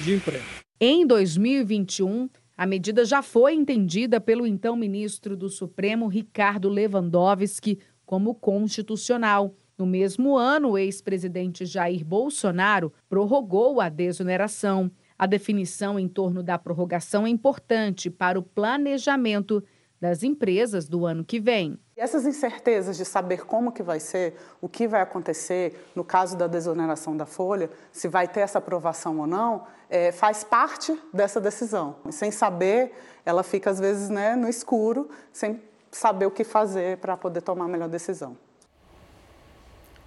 de 0.00 0.14
emprego. 0.14 0.59
Em 0.82 1.06
2021, 1.06 2.30
a 2.56 2.64
medida 2.64 3.04
já 3.04 3.20
foi 3.20 3.52
entendida 3.52 4.18
pelo 4.18 4.46
então 4.46 4.74
ministro 4.74 5.36
do 5.36 5.50
Supremo, 5.50 6.06
Ricardo 6.06 6.70
Lewandowski, 6.70 7.78
como 8.06 8.34
constitucional. 8.34 9.54
No 9.76 9.84
mesmo 9.84 10.38
ano, 10.38 10.70
o 10.70 10.78
ex-presidente 10.78 11.66
Jair 11.66 12.02
Bolsonaro 12.02 12.90
prorrogou 13.10 13.78
a 13.78 13.90
desoneração. 13.90 14.90
A 15.18 15.26
definição 15.26 15.98
em 15.98 16.08
torno 16.08 16.42
da 16.42 16.56
prorrogação 16.58 17.26
é 17.26 17.28
importante 17.28 18.08
para 18.08 18.38
o 18.38 18.42
planejamento 18.42 19.62
das 20.00 20.22
empresas 20.22 20.88
do 20.88 21.04
ano 21.04 21.22
que 21.22 21.38
vem. 21.38 21.78
Essas 22.00 22.24
incertezas 22.24 22.96
de 22.96 23.04
saber 23.04 23.44
como 23.44 23.70
que 23.70 23.82
vai 23.82 24.00
ser, 24.00 24.34
o 24.58 24.70
que 24.70 24.88
vai 24.88 25.02
acontecer 25.02 25.92
no 25.94 26.02
caso 26.02 26.34
da 26.34 26.46
desoneração 26.46 27.14
da 27.14 27.26
folha, 27.26 27.68
se 27.92 28.08
vai 28.08 28.26
ter 28.26 28.40
essa 28.40 28.56
aprovação 28.56 29.18
ou 29.18 29.26
não, 29.26 29.66
é, 29.90 30.10
faz 30.10 30.42
parte 30.42 30.98
dessa 31.12 31.38
decisão. 31.38 31.96
Sem 32.08 32.30
saber, 32.30 32.94
ela 33.22 33.42
fica 33.42 33.68
às 33.68 33.78
vezes 33.78 34.08
né, 34.08 34.34
no 34.34 34.48
escuro, 34.48 35.10
sem 35.30 35.62
saber 35.90 36.24
o 36.24 36.30
que 36.30 36.42
fazer 36.42 36.96
para 36.96 37.18
poder 37.18 37.42
tomar 37.42 37.66
a 37.66 37.68
melhor 37.68 37.90
decisão. 37.90 38.34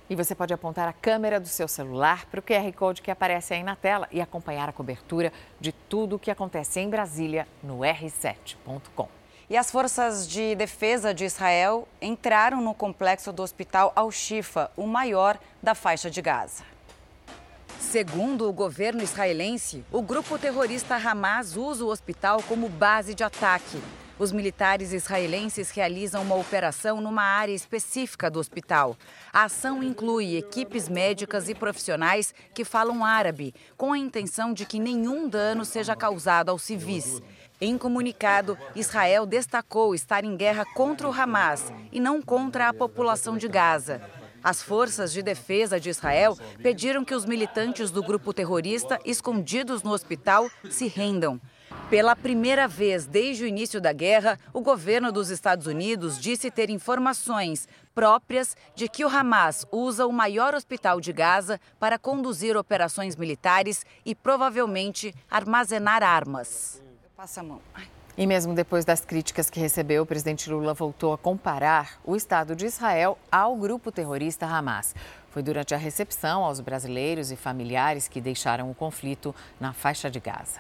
E 0.09 0.15
você 0.15 0.33
pode 0.33 0.51
apontar 0.51 0.87
a 0.87 0.93
câmera 0.93 1.39
do 1.39 1.47
seu 1.47 1.67
celular 1.67 2.25
para 2.25 2.39
o 2.39 2.43
QR 2.43 2.73
Code 2.75 3.03
que 3.03 3.11
aparece 3.11 3.53
aí 3.53 3.61
na 3.61 3.75
tela 3.75 4.07
e 4.11 4.19
acompanhar 4.19 4.67
a 4.67 4.73
cobertura 4.73 5.31
de 5.59 5.71
tudo 5.71 6.15
o 6.15 6.19
que 6.19 6.31
acontece 6.31 6.79
em 6.79 6.89
Brasília 6.89 7.47
no 7.61 7.81
r7.com. 7.81 9.22
E 9.53 9.57
as 9.57 9.69
forças 9.69 10.27
de 10.27 10.55
defesa 10.55 11.13
de 11.13 11.25
Israel 11.25 11.87
entraram 12.01 12.59
no 12.59 12.73
complexo 12.73 13.31
do 13.31 13.43
hospital 13.43 13.93
Al-Shifa, 13.95 14.71
o 14.75 14.87
maior 14.87 15.37
da 15.61 15.75
faixa 15.75 16.09
de 16.09 16.23
Gaza. 16.23 16.63
Segundo 17.79 18.49
o 18.49 18.51
governo 18.51 19.03
israelense, 19.03 19.85
o 19.91 20.01
grupo 20.01 20.39
terrorista 20.39 20.95
Hamas 20.95 21.55
usa 21.55 21.85
o 21.85 21.89
hospital 21.89 22.41
como 22.47 22.67
base 22.67 23.13
de 23.13 23.23
ataque. 23.23 23.79
Os 24.17 24.31
militares 24.31 24.91
israelenses 24.91 25.69
realizam 25.69 26.23
uma 26.23 26.35
operação 26.35 26.99
numa 26.99 27.23
área 27.23 27.53
específica 27.53 28.31
do 28.31 28.39
hospital. 28.39 28.95
A 29.31 29.43
ação 29.43 29.83
inclui 29.83 30.35
equipes 30.35 30.89
médicas 30.89 31.47
e 31.47 31.53
profissionais 31.53 32.33
que 32.55 32.63
falam 32.63 33.05
árabe, 33.05 33.53
com 33.77 33.93
a 33.93 33.99
intenção 33.99 34.51
de 34.51 34.65
que 34.65 34.79
nenhum 34.79 35.27
dano 35.27 35.63
seja 35.63 35.95
causado 35.95 36.49
aos 36.49 36.63
civis. 36.63 37.21
Em 37.65 37.77
comunicado, 37.77 38.57
Israel 38.75 39.25
destacou 39.25 39.95
estar 39.95 40.25
em 40.25 40.35
guerra 40.35 40.65
contra 40.65 41.07
o 41.07 41.13
Hamas 41.13 41.71
e 41.93 41.97
não 41.97 42.21
contra 42.21 42.67
a 42.67 42.73
população 42.73 43.37
de 43.37 43.47
Gaza. 43.47 44.01
As 44.43 44.61
forças 44.61 45.13
de 45.13 45.23
defesa 45.23 45.79
de 45.79 45.89
Israel 45.89 46.37
pediram 46.61 47.05
que 47.05 47.15
os 47.15 47.25
militantes 47.25 47.89
do 47.89 48.03
grupo 48.03 48.33
terrorista 48.33 48.99
escondidos 49.05 49.81
no 49.81 49.93
hospital 49.93 50.51
se 50.69 50.89
rendam. 50.89 51.39
Pela 51.89 52.17
primeira 52.17 52.67
vez 52.67 53.07
desde 53.07 53.45
o 53.45 53.47
início 53.47 53.79
da 53.79 53.93
guerra, 53.93 54.37
o 54.51 54.59
governo 54.59 55.09
dos 55.09 55.29
Estados 55.29 55.65
Unidos 55.65 56.19
disse 56.19 56.51
ter 56.51 56.69
informações 56.69 57.65
próprias 57.95 58.57
de 58.75 58.89
que 58.89 59.05
o 59.05 59.07
Hamas 59.07 59.65
usa 59.71 60.05
o 60.05 60.11
maior 60.11 60.53
hospital 60.53 60.99
de 60.99 61.13
Gaza 61.13 61.61
para 61.79 61.97
conduzir 61.97 62.57
operações 62.57 63.15
militares 63.15 63.85
e 64.05 64.13
provavelmente 64.13 65.15
armazenar 65.31 66.03
armas. 66.03 66.83
Passa 67.23 67.39
a 67.39 67.43
mão. 67.43 67.61
E 68.17 68.27
mesmo 68.27 68.53
depois 68.53 68.83
das 68.83 69.05
críticas 69.05 69.49
que 69.49 69.57
recebeu, 69.57 70.03
o 70.03 70.05
presidente 70.05 70.49
Lula 70.49 70.73
voltou 70.73 71.13
a 71.13 71.17
comparar 71.17 71.97
o 72.03 72.17
Estado 72.17 72.53
de 72.53 72.65
Israel 72.65 73.17
ao 73.31 73.55
grupo 73.55 73.93
terrorista 73.93 74.45
Hamas. 74.45 74.93
Foi 75.29 75.41
durante 75.41 75.73
a 75.73 75.77
recepção 75.77 76.43
aos 76.43 76.59
brasileiros 76.59 77.31
e 77.31 77.37
familiares 77.37 78.09
que 78.09 78.19
deixaram 78.19 78.69
o 78.69 78.75
conflito 78.75 79.33
na 79.57 79.71
faixa 79.71 80.11
de 80.11 80.19
Gaza. 80.19 80.59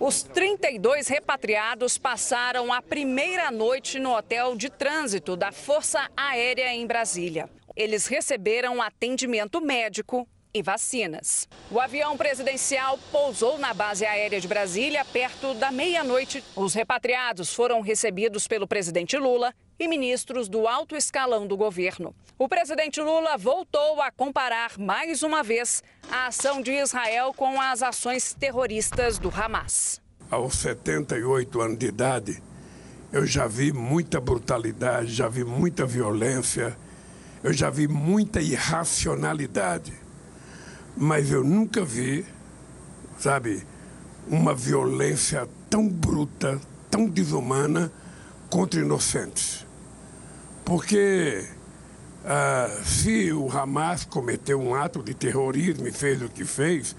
Os 0.00 0.24
32 0.24 1.06
repatriados 1.06 1.96
passaram 1.96 2.72
a 2.72 2.82
primeira 2.82 3.48
noite 3.52 4.00
no 4.00 4.16
hotel 4.16 4.56
de 4.56 4.68
trânsito 4.68 5.36
da 5.36 5.52
Força 5.52 6.10
Aérea 6.16 6.74
em 6.74 6.84
Brasília. 6.88 7.48
Eles 7.76 8.08
receberam 8.08 8.82
atendimento 8.82 9.60
médico 9.60 10.26
e 10.56 10.62
vacinas. 10.62 11.48
O 11.70 11.78
avião 11.78 12.16
presidencial 12.16 12.98
pousou 13.12 13.58
na 13.58 13.74
base 13.74 14.06
aérea 14.06 14.40
de 14.40 14.48
Brasília 14.48 15.04
perto 15.04 15.54
da 15.54 15.70
meia-noite. 15.70 16.42
Os 16.56 16.74
repatriados 16.74 17.52
foram 17.54 17.80
recebidos 17.80 18.48
pelo 18.48 18.66
presidente 18.66 19.16
Lula 19.16 19.54
e 19.78 19.86
ministros 19.86 20.48
do 20.48 20.66
alto 20.66 20.96
escalão 20.96 21.46
do 21.46 21.56
governo. 21.56 22.14
O 22.38 22.48
presidente 22.48 23.00
Lula 23.00 23.36
voltou 23.36 24.00
a 24.00 24.10
comparar 24.10 24.78
mais 24.78 25.22
uma 25.22 25.42
vez 25.42 25.82
a 26.10 26.26
ação 26.26 26.62
de 26.62 26.72
Israel 26.72 27.32
com 27.34 27.60
as 27.60 27.82
ações 27.82 28.34
terroristas 28.34 29.18
do 29.18 29.28
Hamas. 29.28 30.00
Aos 30.30 30.54
78 30.56 31.60
anos 31.60 31.78
de 31.78 31.86
idade, 31.86 32.42
eu 33.12 33.24
já 33.26 33.46
vi 33.46 33.72
muita 33.72 34.20
brutalidade, 34.20 35.12
já 35.12 35.28
vi 35.28 35.44
muita 35.44 35.86
violência, 35.86 36.76
eu 37.42 37.52
já 37.52 37.70
vi 37.70 37.86
muita 37.86 38.40
irracionalidade. 38.40 40.05
Mas 40.96 41.30
eu 41.30 41.44
nunca 41.44 41.84
vi, 41.84 42.24
sabe, 43.18 43.62
uma 44.28 44.54
violência 44.54 45.48
tão 45.68 45.86
bruta, 45.88 46.60
tão 46.90 47.06
desumana 47.06 47.92
contra 48.48 48.80
inocentes. 48.80 49.66
Porque 50.64 51.44
ah, 52.24 52.68
se 52.84 53.32
o 53.32 53.48
Hamas 53.50 54.04
cometeu 54.04 54.60
um 54.60 54.74
ato 54.74 55.02
de 55.02 55.14
terrorismo 55.14 55.86
e 55.86 55.92
fez 55.92 56.20
o 56.22 56.28
que 56.28 56.44
fez, 56.44 56.96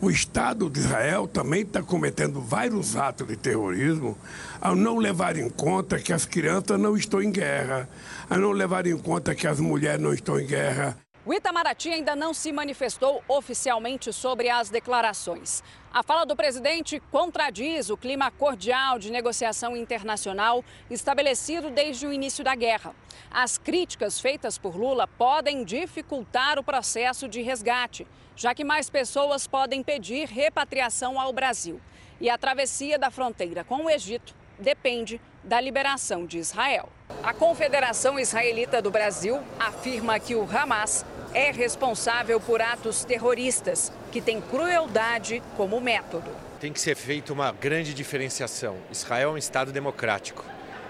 o 0.00 0.10
Estado 0.10 0.68
de 0.68 0.80
Israel 0.80 1.26
também 1.26 1.62
está 1.62 1.82
cometendo 1.82 2.40
vários 2.40 2.96
atos 2.96 3.26
de 3.26 3.36
terrorismo 3.36 4.18
ao 4.60 4.76
não 4.76 4.98
levar 4.98 5.36
em 5.38 5.48
conta 5.48 5.98
que 5.98 6.12
as 6.12 6.26
crianças 6.26 6.78
não 6.78 6.94
estão 6.94 7.22
em 7.22 7.30
guerra, 7.30 7.88
a 8.28 8.36
não 8.36 8.50
levar 8.50 8.86
em 8.86 8.98
conta 8.98 9.34
que 9.34 9.46
as 9.46 9.58
mulheres 9.58 10.02
não 10.02 10.12
estão 10.12 10.38
em 10.38 10.46
guerra. 10.46 10.98
O 11.26 11.34
Itamaraty 11.34 11.90
ainda 11.90 12.14
não 12.14 12.32
se 12.32 12.52
manifestou 12.52 13.20
oficialmente 13.26 14.12
sobre 14.12 14.48
as 14.48 14.70
declarações. 14.70 15.60
A 15.92 16.00
fala 16.00 16.24
do 16.24 16.36
presidente 16.36 17.02
contradiz 17.10 17.90
o 17.90 17.96
clima 17.96 18.30
cordial 18.30 18.96
de 18.96 19.10
negociação 19.10 19.76
internacional 19.76 20.64
estabelecido 20.88 21.68
desde 21.68 22.06
o 22.06 22.12
início 22.12 22.44
da 22.44 22.54
guerra. 22.54 22.94
As 23.28 23.58
críticas 23.58 24.20
feitas 24.20 24.56
por 24.56 24.76
Lula 24.76 25.08
podem 25.08 25.64
dificultar 25.64 26.60
o 26.60 26.62
processo 26.62 27.26
de 27.26 27.42
resgate, 27.42 28.06
já 28.36 28.54
que 28.54 28.62
mais 28.62 28.88
pessoas 28.88 29.48
podem 29.48 29.82
pedir 29.82 30.28
repatriação 30.28 31.18
ao 31.18 31.32
Brasil. 31.32 31.80
E 32.20 32.30
a 32.30 32.38
travessia 32.38 33.00
da 33.00 33.10
fronteira 33.10 33.64
com 33.64 33.86
o 33.86 33.90
Egito 33.90 34.32
depende 34.60 35.20
da 35.42 35.60
liberação 35.60 36.24
de 36.24 36.38
Israel. 36.38 36.88
A 37.22 37.34
Confederação 37.34 38.18
Israelita 38.18 38.80
do 38.80 38.90
Brasil 38.90 39.40
afirma 39.58 40.18
que 40.18 40.34
o 40.34 40.48
Hamas 40.48 41.04
é 41.36 41.50
responsável 41.50 42.40
por 42.40 42.62
atos 42.62 43.04
terroristas 43.04 43.92
que 44.10 44.22
têm 44.22 44.40
crueldade 44.40 45.42
como 45.54 45.78
método. 45.82 46.30
Tem 46.58 46.72
que 46.72 46.80
ser 46.80 46.96
feita 46.96 47.30
uma 47.30 47.52
grande 47.52 47.92
diferenciação. 47.92 48.78
Israel 48.90 49.28
é 49.28 49.32
um 49.34 49.36
Estado 49.36 49.70
democrático. 49.70 50.42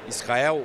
Israel 0.06 0.64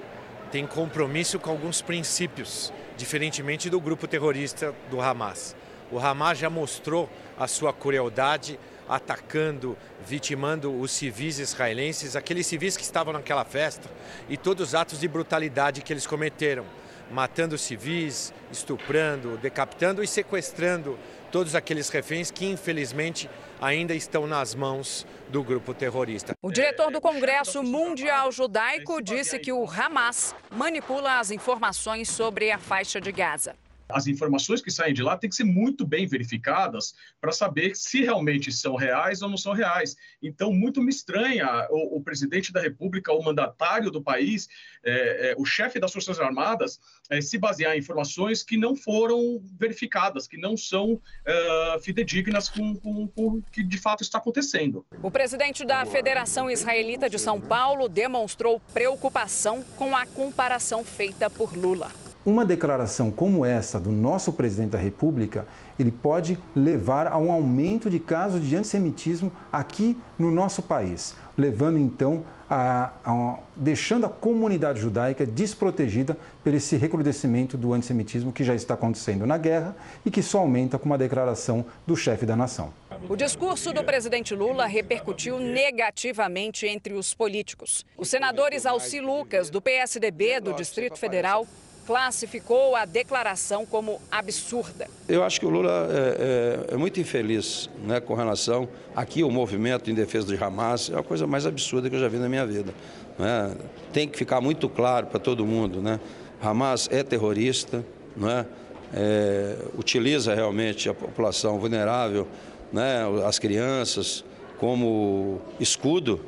tem 0.52 0.68
compromisso 0.68 1.40
com 1.40 1.50
alguns 1.50 1.82
princípios, 1.82 2.72
diferentemente 2.96 3.72
do 3.72 3.82
grupo 3.82 4.08
terrorista 4.08 4.72
do 4.92 5.02
Hamas. 5.02 5.56
O 5.92 5.98
Hamas 5.98 6.38
já 6.38 6.48
mostrou 6.48 7.10
a 7.36 7.48
sua 7.48 7.74
crueldade, 7.74 8.60
atacando, 8.88 9.76
vitimando 10.06 10.80
os 10.80 10.92
civis 10.92 11.40
israelenses, 11.40 12.16
aqueles 12.16 12.46
civis 12.46 12.78
que 12.78 12.84
estavam 12.84 13.14
naquela 13.14 13.44
festa 13.44 13.90
e 14.30 14.38
todos 14.38 14.68
os 14.68 14.76
atos 14.76 15.00
de 15.00 15.08
brutalidade 15.08 15.82
que 15.82 15.92
eles 15.92 16.06
cometeram, 16.06 16.66
matando 17.12 17.58
civis, 17.58 18.34
estuprando, 18.52 19.38
decapitando 19.38 20.04
e 20.04 20.08
sequestrando 20.08 20.98
todos 21.32 21.56
aqueles 21.56 21.90
reféns 21.90 22.30
que 22.32 22.46
infelizmente 22.46 23.30
ainda 23.62 23.94
estão 23.94 24.28
nas 24.28 24.54
mãos 24.54 25.06
do 25.30 25.44
grupo 25.44 25.74
terrorista. 25.74 26.34
O 26.42 26.52
diretor 26.52 26.92
do 26.92 27.00
Congresso 27.00 27.64
Mundial 27.64 28.32
Judaico 28.32 29.02
disse 29.02 29.40
que 29.40 29.52
o 29.52 29.66
Hamas 29.66 30.36
manipula 30.50 31.20
as 31.20 31.32
informações 31.32 32.10
sobre 32.10 32.52
a 32.52 32.58
faixa 32.58 33.00
de 33.00 33.12
Gaza 33.12 33.56
as 33.94 34.08
informações 34.08 34.62
que 34.62 34.72
saem 34.72 34.94
de 34.94 35.04
lá 35.04 35.18
têm 35.18 35.30
que 35.30 35.36
ser 35.36 35.44
muito 35.44 35.86
bem 35.86 36.08
verificadas 36.08 36.94
para 37.20 37.32
saber 37.32 37.76
se 37.76 38.02
realmente 38.02 38.52
são 38.52 38.76
reais 38.76 39.22
ou 39.22 39.30
não 39.30 39.38
são 39.38 39.54
reais. 39.54 39.96
Então, 40.22 40.52
muito 40.52 40.82
me 40.82 40.90
estranha 40.90 41.68
o, 41.70 41.98
o 41.98 42.02
presidente 42.02 42.52
da 42.52 42.62
República, 42.62 43.14
o 43.14 43.24
mandatário 43.24 43.92
do 43.92 44.02
país, 44.02 44.48
é, 44.84 45.32
é, 45.32 45.36
o 45.38 45.46
chefe 45.46 45.80
das 45.80 45.92
Forças 45.92 46.20
Armadas, 46.20 46.80
é, 47.10 47.22
se 47.22 47.38
basear 47.38 47.76
em 47.76 47.80
informações 47.80 48.44
que 48.44 48.58
não 48.58 48.76
foram 48.76 49.42
verificadas, 49.60 50.28
que 50.28 50.38
não 50.38 50.56
são 50.56 51.02
é, 51.26 51.80
fidedignas 51.82 52.50
com, 52.50 52.76
com, 52.76 53.08
com 53.08 53.28
o 53.28 53.42
que 53.52 53.64
de 53.64 53.78
fato 53.78 54.02
está 54.02 54.18
acontecendo. 54.18 54.86
O 55.02 55.12
presidente 55.12 55.66
da 55.66 55.86
Federação 55.86 56.50
Israelita 56.50 57.10
de 57.10 57.20
São 57.20 57.40
Paulo 57.40 57.90
demonstrou 57.90 58.60
preocupação 58.74 59.64
com 59.78 59.96
a 59.96 60.06
comparação 60.06 60.84
feita 60.84 61.30
por 61.30 61.56
Lula. 61.56 62.01
Uma 62.24 62.46
declaração 62.46 63.10
como 63.10 63.44
essa 63.44 63.80
do 63.80 63.92
nosso 63.92 64.32
presidente 64.34 64.72
da 64.72 64.78
República, 64.78 65.48
ele 65.80 65.92
pode 65.92 66.38
levar 66.56 67.08
a 67.08 67.18
um 67.18 67.32
aumento 67.32 67.90
de 67.90 68.00
casos 68.00 68.46
de 68.46 68.56
antissemitismo 68.56 69.32
aqui 69.52 69.98
no 70.20 70.30
nosso 70.30 70.62
país, 70.62 71.16
levando 71.36 71.80
então 71.80 72.24
a, 72.48 72.92
a, 73.04 73.40
deixando 73.56 74.06
a 74.06 74.10
comunidade 74.10 74.80
judaica 74.80 75.26
desprotegida 75.26 76.16
por 76.44 76.54
esse 76.54 76.76
recrudescimento 76.76 77.58
do 77.58 77.74
antissemitismo 77.74 78.32
que 78.32 78.44
já 78.44 78.54
está 78.54 78.76
acontecendo 78.76 79.26
na 79.26 79.40
guerra 79.40 79.76
e 80.06 80.12
que 80.12 80.22
só 80.22 80.40
aumenta 80.40 80.78
com 80.78 80.86
uma 80.86 81.00
declaração 81.00 81.66
do 81.88 81.96
chefe 81.96 82.24
da 82.24 82.36
nação. 82.36 82.72
O 83.10 83.16
discurso 83.16 83.74
do 83.74 83.84
presidente 83.84 84.36
Lula 84.36 84.68
repercutiu 84.68 85.40
negativamente 85.40 86.68
entre 86.68 86.94
os 86.94 87.16
políticos. 87.16 87.84
Os 87.98 88.10
senadores 88.10 88.68
Alci 88.68 89.00
Lucas, 89.00 89.50
do 89.50 89.60
PSDB 89.60 90.40
do 90.40 90.54
Distrito 90.54 91.00
Federal, 91.00 91.48
classificou 91.86 92.76
a 92.76 92.86
declaração 92.86 93.66
como 93.66 94.00
absurda. 94.12 94.88
Eu 95.08 95.24
acho 95.24 95.40
que 95.40 95.46
o 95.46 95.50
Lula 95.50 95.88
é, 95.92 96.68
é, 96.70 96.74
é 96.74 96.78
muito 96.78 97.00
infeliz 97.00 97.70
né, 97.84 98.00
com 98.00 98.14
relação 98.14 98.68
aqui 98.96 99.22
ao 99.22 99.32
movimento 99.32 99.90
em 99.90 99.94
defesa 99.94 100.28
de 100.28 100.42
Hamas. 100.42 100.90
É 100.90 100.98
a 100.98 101.04
coisa 101.04 101.26
mais 101.26 101.46
absurda 101.46 101.90
que 101.90 101.96
eu 101.96 102.00
já 102.00 102.08
vi 102.08 102.18
na 102.18 102.30
minha 102.30 102.46
vida. 102.46 102.74
Né? 103.18 103.56
Tem 103.92 104.08
que 104.08 104.18
ficar 104.18 104.42
muito 104.42 104.70
claro 104.70 105.08
para 105.08 105.20
todo 105.20 105.46
mundo. 105.46 105.82
Né? 105.82 106.00
Hamas 106.42 106.88
é 106.92 107.04
terrorista, 107.04 107.86
né? 108.16 108.46
É, 108.94 109.56
utiliza 109.78 110.36
realmente 110.36 110.90
a 110.90 110.94
população 110.94 111.58
vulnerável, 111.58 112.28
né? 112.74 113.04
as 113.26 113.40
crianças, 113.40 114.26
como 114.58 115.40
escudo. 115.60 116.20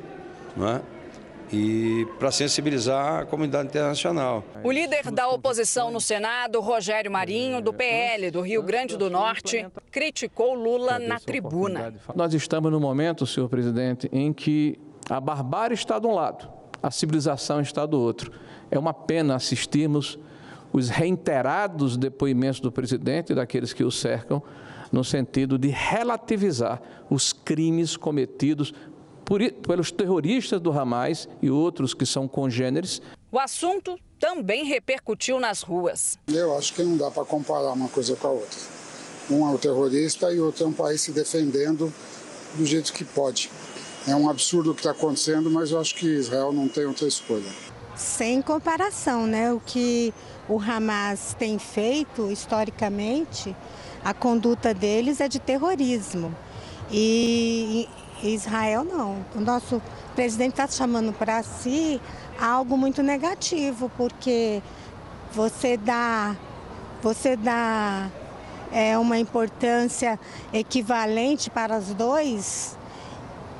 Né? 0.56 0.80
E 1.54 2.06
para 2.18 2.32
sensibilizar 2.32 3.20
a 3.22 3.24
comunidade 3.24 3.68
internacional. 3.68 4.42
O 4.64 4.72
líder 4.72 5.10
da 5.12 5.28
oposição 5.28 5.88
no 5.90 6.00
Senado, 6.00 6.60
Rogério 6.60 7.10
Marinho, 7.10 7.62
do 7.62 7.72
PL 7.72 8.30
do 8.32 8.40
Rio 8.40 8.60
Grande 8.60 8.96
do 8.96 9.08
Norte, 9.08 9.64
criticou 9.92 10.54
Lula 10.54 10.98
na 10.98 11.20
tribuna. 11.20 11.94
Nós 12.14 12.34
estamos 12.34 12.72
no 12.72 12.80
momento, 12.80 13.24
senhor 13.24 13.48
presidente, 13.48 14.08
em 14.12 14.32
que 14.32 14.76
a 15.08 15.20
barbárie 15.20 15.74
está 15.74 15.98
de 16.00 16.06
um 16.08 16.12
lado, 16.12 16.48
a 16.82 16.90
civilização 16.90 17.60
está 17.60 17.86
do 17.86 18.00
outro. 18.00 18.32
É 18.68 18.78
uma 18.78 18.92
pena 18.92 19.36
assistirmos 19.36 20.18
os 20.72 20.88
reiterados 20.88 21.96
depoimentos 21.96 22.58
do 22.58 22.72
presidente 22.72 23.30
e 23.30 23.34
daqueles 23.34 23.72
que 23.72 23.84
o 23.84 23.92
cercam 23.92 24.42
no 24.90 25.04
sentido 25.04 25.58
de 25.58 25.68
relativizar 25.68 26.80
os 27.10 27.32
crimes 27.32 27.96
cometidos 27.96 28.72
por, 29.24 29.40
pelos 29.50 29.90
terroristas 29.90 30.60
do 30.60 30.72
Hamas 30.72 31.28
e 31.40 31.50
outros 31.50 31.94
que 31.94 32.06
são 32.06 32.28
congêneres. 32.28 33.00
O 33.32 33.38
assunto 33.38 33.98
também 34.18 34.64
repercutiu 34.64 35.40
nas 35.40 35.62
ruas. 35.62 36.18
Eu 36.28 36.56
acho 36.56 36.72
que 36.74 36.82
não 36.82 36.96
dá 36.96 37.10
para 37.10 37.24
comparar 37.24 37.72
uma 37.72 37.88
coisa 37.88 38.14
com 38.16 38.28
a 38.28 38.30
outra. 38.30 38.58
Um 39.30 39.48
é 39.48 39.54
o 39.54 39.58
terrorista 39.58 40.32
e 40.32 40.38
outro 40.38 40.64
é 40.64 40.68
um 40.68 40.72
país 40.72 41.00
se 41.00 41.12
defendendo 41.12 41.92
do 42.54 42.64
jeito 42.64 42.92
que 42.92 43.04
pode. 43.04 43.50
É 44.06 44.14
um 44.14 44.28
absurdo 44.28 44.70
o 44.70 44.74
que 44.74 44.80
está 44.80 44.90
acontecendo, 44.90 45.50
mas 45.50 45.70
eu 45.70 45.80
acho 45.80 45.94
que 45.94 46.06
Israel 46.06 46.52
não 46.52 46.68
tem 46.68 46.84
outra 46.84 47.08
escolha. 47.08 47.50
Sem 47.96 48.42
comparação, 48.42 49.26
né? 49.26 49.52
O 49.52 49.60
que 49.60 50.12
o 50.48 50.60
Hamas 50.60 51.34
tem 51.38 51.58
feito 51.58 52.30
historicamente, 52.30 53.56
a 54.04 54.12
conduta 54.12 54.74
deles 54.74 55.20
é 55.20 55.28
de 55.28 55.38
terrorismo. 55.38 56.34
E 56.92 57.88
Israel 58.28 58.84
não. 58.84 59.24
O 59.34 59.40
nosso 59.40 59.82
presidente 60.14 60.52
está 60.52 60.66
chamando 60.66 61.12
para 61.12 61.42
si 61.42 62.00
algo 62.40 62.76
muito 62.76 63.02
negativo, 63.02 63.90
porque 63.96 64.62
você 65.32 65.76
dá, 65.76 66.36
você 67.02 67.36
dá 67.36 68.10
é, 68.72 68.96
uma 68.96 69.18
importância 69.18 70.18
equivalente 70.52 71.50
para 71.50 71.76
os 71.76 71.92
dois, 71.94 72.78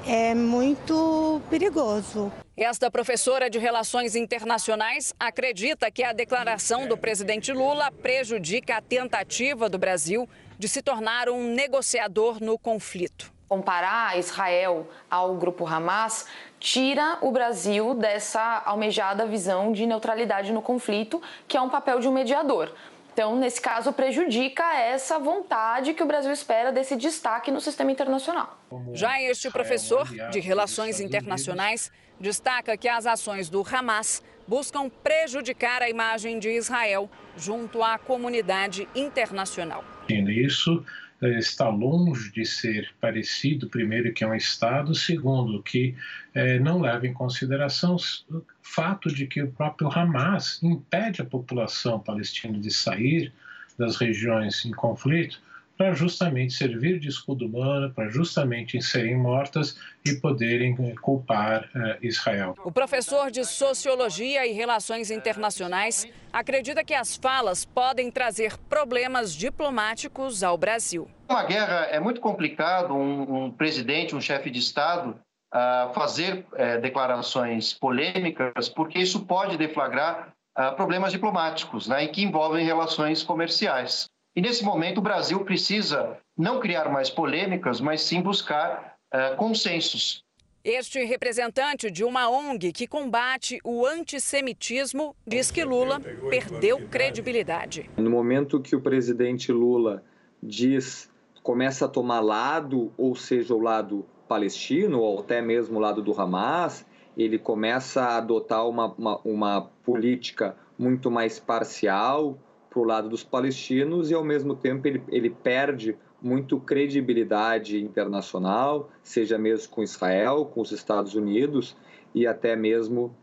é 0.06 0.34
muito 0.34 1.40
perigoso. 1.50 2.32
Esta 2.56 2.88
professora 2.90 3.50
de 3.50 3.58
Relações 3.58 4.14
Internacionais 4.14 5.12
acredita 5.18 5.90
que 5.90 6.04
a 6.04 6.12
declaração 6.12 6.86
do 6.86 6.96
presidente 6.96 7.52
Lula 7.52 7.90
prejudica 7.90 8.76
a 8.76 8.80
tentativa 8.80 9.68
do 9.68 9.76
Brasil 9.76 10.28
de 10.56 10.68
se 10.68 10.80
tornar 10.80 11.28
um 11.28 11.52
negociador 11.52 12.40
no 12.40 12.56
conflito 12.56 13.33
comparar 13.48 14.18
Israel 14.18 14.88
ao 15.10 15.34
grupo 15.36 15.66
Hamas 15.66 16.26
tira 16.58 17.18
o 17.20 17.30
Brasil 17.30 17.94
dessa 17.94 18.62
almejada 18.64 19.26
visão 19.26 19.72
de 19.72 19.86
neutralidade 19.86 20.52
no 20.52 20.62
conflito, 20.62 21.20
que 21.46 21.56
é 21.56 21.60
um 21.60 21.68
papel 21.68 22.00
de 22.00 22.08
um 22.08 22.12
mediador. 22.12 22.72
Então, 23.12 23.36
nesse 23.36 23.60
caso, 23.60 23.92
prejudica 23.92 24.74
essa 24.74 25.20
vontade 25.20 25.94
que 25.94 26.02
o 26.02 26.06
Brasil 26.06 26.32
espera 26.32 26.72
desse 26.72 26.96
destaque 26.96 27.50
no 27.50 27.60
sistema 27.60 27.92
internacional. 27.92 28.58
Já 28.92 29.22
este 29.22 29.48
professor 29.50 30.08
de 30.30 30.40
Relações 30.40 30.98
Internacionais 30.98 31.92
destaca 32.18 32.76
que 32.76 32.88
as 32.88 33.06
ações 33.06 33.48
do 33.48 33.64
Hamas 33.64 34.20
buscam 34.48 34.88
prejudicar 34.88 35.80
a 35.80 35.88
imagem 35.88 36.40
de 36.40 36.50
Israel 36.50 37.08
junto 37.36 37.84
à 37.84 37.98
comunidade 37.98 38.88
internacional. 38.96 39.84
Isso 40.08 40.84
está 41.22 41.68
longe 41.68 42.30
de 42.32 42.44
ser 42.44 42.90
parecido, 43.00 43.68
primeiro, 43.68 44.12
que 44.12 44.24
é 44.24 44.26
um 44.26 44.34
Estado, 44.34 44.94
segundo, 44.94 45.62
que 45.62 45.94
é, 46.34 46.58
não 46.58 46.80
leva 46.80 47.06
em 47.06 47.12
consideração 47.12 47.96
o 48.30 48.42
fato 48.62 49.08
de 49.12 49.26
que 49.26 49.42
o 49.42 49.50
próprio 49.50 49.88
Hamas 49.88 50.62
impede 50.62 51.22
a 51.22 51.24
população 51.24 52.00
palestina 52.00 52.58
de 52.58 52.70
sair 52.70 53.32
das 53.78 53.96
regiões 53.96 54.64
em 54.64 54.70
conflito 54.70 55.40
para 55.76 55.92
justamente 55.92 56.52
servir 56.52 56.98
de 56.98 57.08
escudo 57.08 57.46
humano, 57.46 57.92
para 57.92 58.08
justamente 58.08 58.80
serem 58.80 59.16
mortas 59.16 59.76
e 60.04 60.14
poderem 60.14 60.76
eh, 60.78 60.94
culpar 61.00 61.64
uh, 61.74 61.96
Israel. 62.00 62.54
O 62.64 62.70
professor 62.70 63.30
de 63.30 63.44
Sociologia 63.44 64.46
e 64.46 64.52
Relações 64.52 65.10
Internacionais 65.10 66.06
acredita 66.32 66.84
que 66.84 66.94
as 66.94 67.16
falas 67.16 67.64
podem 67.64 68.10
trazer 68.10 68.56
problemas 68.68 69.34
diplomáticos 69.34 70.42
ao 70.42 70.56
Brasil. 70.56 71.08
Uma 71.28 71.44
guerra 71.44 71.88
é 71.90 71.98
muito 71.98 72.20
complicado 72.20 72.94
um, 72.94 73.44
um 73.44 73.50
presidente, 73.50 74.14
um 74.14 74.20
chefe 74.20 74.50
de 74.50 74.60
Estado, 74.60 75.18
uh, 75.52 75.92
fazer 75.92 76.46
uh, 76.52 76.80
declarações 76.80 77.72
polêmicas, 77.72 78.68
porque 78.68 78.98
isso 78.98 79.24
pode 79.26 79.56
deflagrar 79.56 80.32
problemas 80.76 81.10
diplomáticos, 81.10 81.88
né, 81.88 82.06
que 82.06 82.22
envolvem 82.22 82.64
relações 82.64 83.24
comerciais. 83.24 84.08
E 84.36 84.40
nesse 84.40 84.64
momento 84.64 84.98
o 84.98 85.02
Brasil 85.02 85.44
precisa 85.44 86.18
não 86.36 86.58
criar 86.58 86.90
mais 86.90 87.08
polêmicas, 87.08 87.80
mas 87.80 88.02
sim 88.02 88.20
buscar 88.20 88.96
uh, 89.14 89.36
consensos. 89.36 90.24
Este 90.64 91.04
representante 91.04 91.88
de 91.88 92.02
uma 92.02 92.28
ONG 92.28 92.72
que 92.72 92.86
combate 92.86 93.60
o 93.62 93.86
antissemitismo 93.86 95.14
diz 95.24 95.50
que 95.50 95.62
Lula 95.62 96.00
perdeu 96.00 96.88
credibilidade. 96.88 97.88
No 97.96 98.10
momento 98.10 98.60
que 98.60 98.74
o 98.74 98.80
presidente 98.80 99.52
Lula 99.52 100.02
diz, 100.42 101.08
começa 101.42 101.84
a 101.84 101.88
tomar 101.88 102.20
lado, 102.20 102.92
ou 102.96 103.14
seja, 103.14 103.54
o 103.54 103.60
lado 103.60 104.04
palestino, 104.26 105.00
ou 105.00 105.20
até 105.20 105.40
mesmo 105.40 105.76
o 105.76 105.80
lado 105.80 106.02
do 106.02 106.18
Hamas, 106.18 106.84
ele 107.16 107.38
começa 107.38 108.02
a 108.02 108.16
adotar 108.16 108.66
uma, 108.66 108.92
uma, 108.94 109.20
uma 109.22 109.60
política 109.84 110.56
muito 110.78 111.10
mais 111.10 111.38
parcial, 111.38 112.38
para 112.74 112.82
o 112.82 112.84
lado 112.84 113.08
dos 113.08 113.22
palestinos 113.22 114.10
e, 114.10 114.14
ao 114.14 114.24
mesmo 114.24 114.56
tempo, 114.56 114.88
ele, 114.88 115.00
ele 115.08 115.30
perde 115.30 115.96
muito 116.20 116.58
credibilidade 116.58 117.80
internacional, 117.80 118.90
seja 119.00 119.38
mesmo 119.38 119.70
com 119.70 119.82
Israel, 119.82 120.44
com 120.46 120.60
os 120.60 120.72
Estados 120.72 121.14
Unidos 121.14 121.76
e 122.12 122.26
até 122.26 122.56
mesmo 122.56 123.14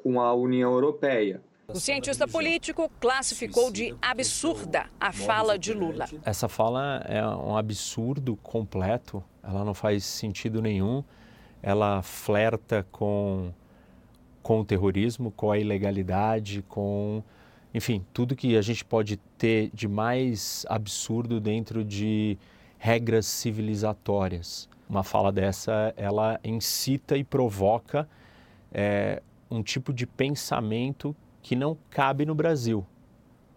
com 0.00 0.20
a 0.20 0.32
União 0.32 0.72
Europeia. 0.72 1.42
O 1.66 1.80
cientista 1.80 2.28
político 2.28 2.90
classificou 3.00 3.72
de 3.72 3.94
absurda 4.00 4.86
a 5.00 5.12
fala 5.12 5.58
de 5.58 5.72
Lula. 5.72 6.06
Essa 6.24 6.48
fala 6.48 7.02
é 7.08 7.26
um 7.26 7.56
absurdo 7.56 8.36
completo, 8.36 9.24
ela 9.42 9.64
não 9.64 9.72
faz 9.72 10.04
sentido 10.04 10.60
nenhum, 10.60 11.02
ela 11.62 12.02
flerta 12.02 12.86
com, 12.92 13.52
com 14.42 14.60
o 14.60 14.64
terrorismo, 14.64 15.30
com 15.30 15.50
a 15.50 15.58
ilegalidade, 15.58 16.62
com, 16.68 17.22
enfim, 17.74 18.04
tudo 18.12 18.36
que 18.36 18.56
a 18.56 18.62
gente 18.62 18.84
pode 18.84 19.16
ter 19.38 19.70
de 19.72 19.88
mais 19.88 20.66
absurdo 20.68 21.40
dentro 21.40 21.84
de 21.84 22.36
regras 22.78 23.26
civilizatórias. 23.26 24.68
Uma 24.88 25.02
fala 25.02 25.32
dessa, 25.32 25.94
ela 25.96 26.38
incita 26.44 27.16
e 27.16 27.24
provoca 27.24 28.08
é, 28.72 29.22
um 29.50 29.62
tipo 29.62 29.92
de 29.92 30.06
pensamento 30.06 31.16
que 31.40 31.56
não 31.56 31.76
cabe 31.88 32.26
no 32.26 32.34
Brasil, 32.34 32.84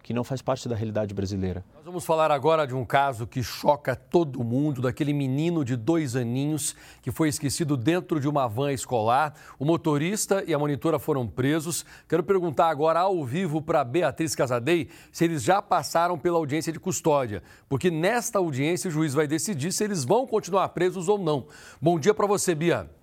que 0.02 0.14
não 0.14 0.24
faz 0.24 0.40
parte 0.40 0.68
da 0.68 0.74
realidade 0.74 1.12
brasileira. 1.12 1.64
Vamos 1.86 2.04
falar 2.04 2.32
agora 2.32 2.66
de 2.66 2.74
um 2.74 2.84
caso 2.84 3.28
que 3.28 3.44
choca 3.44 3.94
todo 3.94 4.42
mundo, 4.42 4.82
daquele 4.82 5.12
menino 5.12 5.64
de 5.64 5.76
dois 5.76 6.16
aninhos 6.16 6.74
que 7.00 7.12
foi 7.12 7.28
esquecido 7.28 7.76
dentro 7.76 8.18
de 8.18 8.26
uma 8.28 8.48
van 8.48 8.72
escolar. 8.72 9.34
O 9.56 9.64
motorista 9.64 10.42
e 10.48 10.52
a 10.52 10.58
monitora 10.58 10.98
foram 10.98 11.28
presos. 11.28 11.86
Quero 12.08 12.24
perguntar 12.24 12.70
agora 12.70 12.98
ao 12.98 13.24
vivo 13.24 13.62
para 13.62 13.84
Beatriz 13.84 14.34
Casadei 14.34 14.88
se 15.12 15.26
eles 15.26 15.44
já 15.44 15.62
passaram 15.62 16.18
pela 16.18 16.38
audiência 16.38 16.72
de 16.72 16.80
custódia, 16.80 17.40
porque 17.68 17.88
nesta 17.88 18.40
audiência 18.40 18.88
o 18.88 18.92
juiz 18.92 19.14
vai 19.14 19.28
decidir 19.28 19.70
se 19.70 19.84
eles 19.84 20.04
vão 20.04 20.26
continuar 20.26 20.70
presos 20.70 21.08
ou 21.08 21.18
não. 21.18 21.46
Bom 21.80 22.00
dia 22.00 22.12
para 22.12 22.26
você, 22.26 22.52
Bia. 22.52 22.95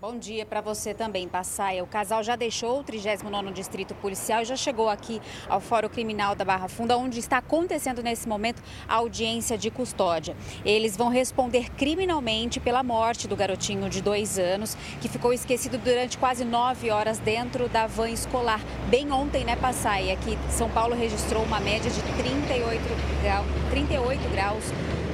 Bom 0.00 0.16
dia 0.16 0.46
para 0.46 0.60
você 0.60 0.94
também, 0.94 1.26
Passaia. 1.26 1.82
O 1.82 1.86
casal 1.88 2.22
já 2.22 2.36
deixou 2.36 2.78
o 2.78 2.84
39º 2.84 3.52
Distrito 3.52 3.96
Policial 3.96 4.42
e 4.42 4.44
já 4.44 4.54
chegou 4.54 4.88
aqui 4.88 5.20
ao 5.48 5.60
Fórum 5.60 5.88
Criminal 5.88 6.36
da 6.36 6.44
Barra 6.44 6.68
Funda, 6.68 6.96
onde 6.96 7.18
está 7.18 7.38
acontecendo 7.38 8.00
nesse 8.00 8.28
momento 8.28 8.62
a 8.86 8.94
audiência 8.94 9.58
de 9.58 9.72
custódia. 9.72 10.36
Eles 10.64 10.96
vão 10.96 11.08
responder 11.08 11.68
criminalmente 11.72 12.60
pela 12.60 12.84
morte 12.84 13.26
do 13.26 13.34
garotinho 13.34 13.90
de 13.90 14.00
dois 14.00 14.38
anos, 14.38 14.76
que 15.00 15.08
ficou 15.08 15.32
esquecido 15.32 15.76
durante 15.78 16.16
quase 16.16 16.44
nove 16.44 16.92
horas 16.92 17.18
dentro 17.18 17.68
da 17.68 17.88
van 17.88 18.10
escolar. 18.10 18.60
Bem 18.88 19.10
ontem, 19.10 19.44
né, 19.44 19.56
Passaia, 19.56 20.16
que 20.18 20.38
São 20.48 20.70
Paulo 20.70 20.94
registrou 20.94 21.42
uma 21.42 21.58
média 21.58 21.90
de 21.90 22.00
38, 22.00 22.80
grau, 23.20 23.44
38 23.72 24.28
graus 24.30 24.64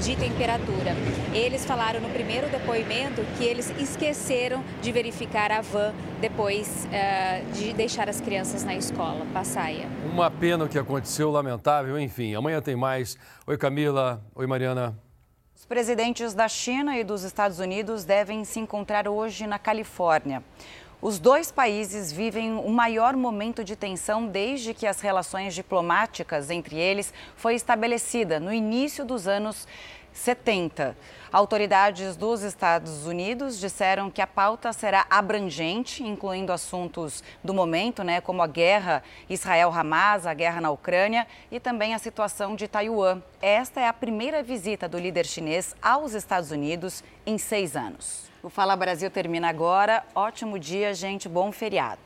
de 0.05 0.15
temperatura. 0.17 0.93
Eles 1.33 1.65
falaram 1.65 1.99
no 1.99 2.11
primeiro 2.11 2.47
depoimento 2.51 3.23
que 3.39 3.45
eles 3.45 3.71
esqueceram 3.81 4.63
de 4.83 4.93
verificar 4.93 5.51
a 5.51 5.63
van 5.63 5.95
depois 6.21 6.87
uh, 6.87 7.53
de 7.53 7.73
deixar 7.73 8.07
as 8.07 8.21
crianças 8.21 8.63
na 8.65 8.75
escola. 8.75 9.25
Passaia. 9.33 9.89
Uma 10.05 10.31
pena 10.31 10.67
o 10.67 10.69
que 10.69 10.79
aconteceu, 10.79 11.31
lamentável, 11.31 11.99
enfim. 11.99 12.35
Amanhã 12.35 12.61
tem 12.61 12.77
mais. 12.77 13.17
Oi, 13.47 13.57
Camila. 13.57 14.23
Oi, 14.35 14.47
Mariana. 14.47 14.95
Os 15.57 15.65
presidentes 15.65 16.35
da 16.35 16.49
China 16.49 16.99
e 16.99 17.03
dos 17.03 17.23
Estados 17.23 17.59
Unidos 17.59 18.05
devem 18.05 18.45
se 18.45 18.61
encontrar 18.61 19.09
hoje 19.09 19.47
na 19.47 19.59
Califórnia. 19.59 20.43
Os 21.05 21.19
dois 21.19 21.53
países 21.53 22.11
vivem 22.11 22.55
o 22.57 22.71
maior 22.71 23.15
momento 23.15 23.63
de 23.63 23.77
tensão 23.77 24.27
desde 24.27 24.73
que 24.73 24.87
as 24.87 25.03
relações 25.03 25.55
diplomáticas 25.55 26.49
entre 26.49 26.77
eles 26.77 27.13
foi 27.37 27.55
estabelecida 27.55 28.41
no 28.41 28.51
início 28.51 29.05
dos 29.05 29.29
anos 29.29 29.69
70. 30.15 30.97
Autoridades 31.31 32.17
dos 32.17 32.41
Estados 32.41 33.07
Unidos 33.07 33.61
disseram 33.61 34.11
que 34.11 34.23
a 34.23 34.27
pauta 34.27 34.73
será 34.73 35.05
abrangente, 35.11 36.03
incluindo 36.03 36.51
assuntos 36.51 37.23
do 37.45 37.53
momento, 37.53 38.03
né, 38.03 38.23
como 38.23 38.41
a 38.41 38.47
guerra 38.47 39.03
Israel-Hamas, 39.29 40.27
a 40.27 40.33
guerra 40.33 40.63
na 40.63 40.71
Ucrânia 40.71 41.27
e 41.51 41.61
também 41.61 41.93
a 41.93 41.99
situação 41.99 42.57
de 42.57 42.67
Taiwan. 42.67 43.21
Esta 43.43 43.79
é 43.79 43.87
a 43.87 43.93
primeira 43.93 44.43
visita 44.43 44.89
do 44.89 44.99
líder 44.99 45.27
chinês 45.27 45.77
aos 45.83 46.15
Estados 46.15 46.51
Unidos 46.51 47.05
em 47.27 47.37
seis 47.37 47.77
anos. 47.77 48.33
O 48.45 48.51
Fala 48.51 48.77
Brasil 48.77 49.11
termina 49.11 49.49
agora. 49.49 50.05
Ótimo 50.15 50.59
dia, 50.59 50.93
gente. 50.93 51.31
Bom 51.31 51.51
feriado. 51.51 52.03